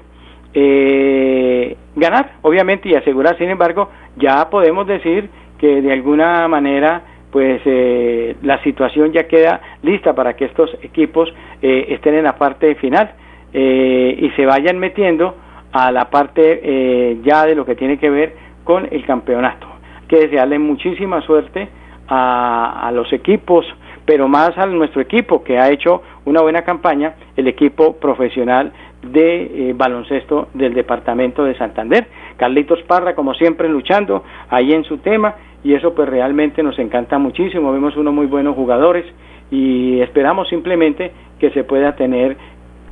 Eh, 0.53 1.75
ganar, 1.95 2.33
obviamente, 2.41 2.89
y 2.89 2.95
asegurar, 2.95 3.37
sin 3.37 3.49
embargo, 3.49 3.89
ya 4.17 4.49
podemos 4.49 4.87
decir 4.87 5.29
que 5.57 5.81
de 5.81 5.91
alguna 5.91 6.47
manera 6.47 7.03
pues 7.31 7.61
eh, 7.65 8.35
la 8.41 8.61
situación 8.63 9.11
ya 9.11 9.27
queda 9.27 9.61
lista 9.83 10.13
para 10.15 10.35
que 10.35 10.45
estos 10.45 10.71
equipos 10.81 11.33
eh, 11.61 11.87
estén 11.89 12.15
en 12.15 12.23
la 12.23 12.37
parte 12.37 12.75
final 12.75 13.11
eh, 13.53 14.17
y 14.19 14.29
se 14.31 14.45
vayan 14.45 14.79
metiendo 14.79 15.35
a 15.71 15.91
la 15.91 16.09
parte 16.09 17.19
ya 17.23 17.45
de 17.45 17.53
lo 17.53 17.65
que 17.65 17.75
tiene 17.75 17.99
que 17.99 18.09
ver 18.09 18.33
con 18.63 18.87
el 18.89 19.05
campeonato. 19.05 19.67
Que 20.07 20.21
desearle 20.21 20.57
muchísima 20.57 21.21
suerte 21.21 21.67
a, 22.07 22.91
los 22.93 23.11
equipos, 23.13 23.65
pero 24.05 24.27
más 24.27 24.57
a 24.57 24.65
nuestro 24.65 25.01
equipo 25.01 25.43
que 25.43 25.57
ha 25.57 25.69
hecho 25.69 26.01
una 26.25 26.41
buena 26.41 26.63
campaña, 26.63 27.15
el 27.35 27.47
equipo 27.47 27.97
profesional 27.97 28.71
de 29.03 29.73
baloncesto 29.75 30.49
del 30.53 30.73
departamento 30.73 31.43
de 31.43 31.55
Santander. 31.57 32.07
Carlitos 32.37 32.81
Parra, 32.83 33.15
como 33.15 33.33
siempre, 33.33 33.69
luchando 33.69 34.23
ahí 34.49 34.73
en 34.73 34.83
su 34.83 34.97
tema 34.99 35.35
y 35.63 35.73
eso 35.73 35.93
pues 35.93 36.07
realmente 36.07 36.63
nos 36.63 36.77
encanta 36.79 37.17
muchísimo, 37.17 37.71
vemos 37.71 37.95
unos 37.97 38.13
muy 38.13 38.25
buenos 38.25 38.55
jugadores 38.55 39.05
y 39.51 39.99
esperamos 40.01 40.47
simplemente 40.49 41.11
que 41.39 41.49
se 41.51 41.63
pueda 41.63 41.95
tener 41.95 42.37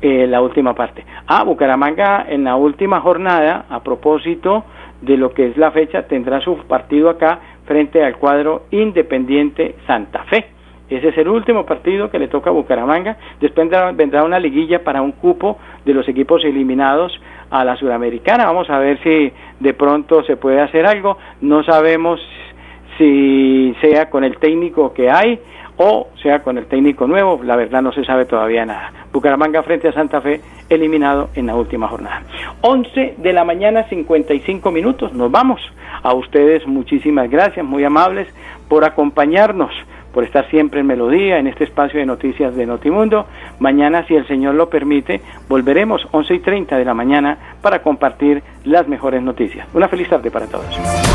eh, 0.01 0.27
la 0.27 0.41
última 0.41 0.73
parte. 0.73 1.05
Ah, 1.27 1.43
Bucaramanga 1.43 2.25
en 2.29 2.43
la 2.43 2.55
última 2.55 2.99
jornada, 2.99 3.65
a 3.69 3.81
propósito 3.81 4.65
de 5.01 5.17
lo 5.17 5.33
que 5.33 5.47
es 5.47 5.57
la 5.57 5.71
fecha, 5.71 6.03
tendrá 6.03 6.41
su 6.41 6.57
partido 6.67 7.09
acá 7.09 7.39
frente 7.65 8.03
al 8.03 8.17
cuadro 8.17 8.63
Independiente 8.71 9.75
Santa 9.85 10.23
Fe. 10.25 10.55
Ese 10.89 11.07
es 11.09 11.17
el 11.17 11.27
último 11.27 11.65
partido 11.65 12.11
que 12.11 12.19
le 12.19 12.27
toca 12.27 12.51
a 12.51 12.53
Bucaramanga. 12.53 13.17
Después 13.41 13.67
vendrá, 13.95 14.23
una 14.23 14.39
liguilla 14.39 14.83
para 14.83 15.01
un 15.01 15.13
cupo 15.13 15.57
de 15.83 15.93
los 15.93 16.07
equipos 16.07 16.43
eliminados 16.43 17.19
a 17.49 17.65
la 17.65 17.75
Sudamericana. 17.75 18.45
Vamos 18.45 18.69
a 18.69 18.77
ver 18.77 19.01
si 19.01 19.31
de 19.59 19.73
pronto 19.73 20.23
se 20.23 20.37
puede 20.37 20.61
hacer 20.61 20.85
algo. 20.85 21.17
No 21.41 21.63
sabemos 21.63 22.19
si 22.99 23.75
sea 23.81 24.09
con 24.11 24.23
el 24.23 24.37
técnico 24.37 24.93
que 24.93 25.09
hay 25.09 25.39
o 25.77 26.07
sea 26.21 26.41
con 26.41 26.57
el 26.57 26.67
técnico 26.67 27.07
nuevo, 27.07 27.41
la 27.43 27.55
verdad 27.55 27.81
no 27.81 27.91
se 27.91 28.03
sabe 28.05 28.25
todavía 28.25 28.65
nada. 28.65 28.91
Bucaramanga 29.11 29.63
frente 29.63 29.87
a 29.87 29.93
Santa 29.93 30.21
Fe 30.21 30.41
eliminado 30.69 31.29
en 31.35 31.47
la 31.47 31.55
última 31.55 31.87
jornada. 31.87 32.23
11 32.61 33.15
de 33.17 33.33
la 33.33 33.43
mañana 33.43 33.83
55 33.89 34.71
minutos, 34.71 35.13
nos 35.13 35.31
vamos. 35.31 35.61
A 36.03 36.13
ustedes 36.13 36.65
muchísimas 36.67 37.29
gracias, 37.29 37.65
muy 37.65 37.83
amables 37.83 38.27
por 38.67 38.85
acompañarnos, 38.85 39.71
por 40.13 40.23
estar 40.23 40.49
siempre 40.49 40.79
en 40.79 40.87
Melodía, 40.87 41.39
en 41.39 41.47
este 41.47 41.65
espacio 41.65 41.99
de 41.99 42.05
noticias 42.05 42.55
de 42.55 42.65
Notimundo. 42.65 43.25
Mañana, 43.59 44.05
si 44.07 44.15
el 44.15 44.25
Señor 44.27 44.55
lo 44.55 44.69
permite, 44.69 45.21
volveremos 45.49 46.07
11 46.11 46.35
y 46.35 46.39
30 46.39 46.77
de 46.77 46.85
la 46.85 46.93
mañana 46.93 47.37
para 47.61 47.81
compartir 47.81 48.41
las 48.63 48.87
mejores 48.87 49.21
noticias. 49.21 49.67
Una 49.73 49.87
feliz 49.87 50.09
tarde 50.09 50.31
para 50.31 50.47
todos. 50.47 51.14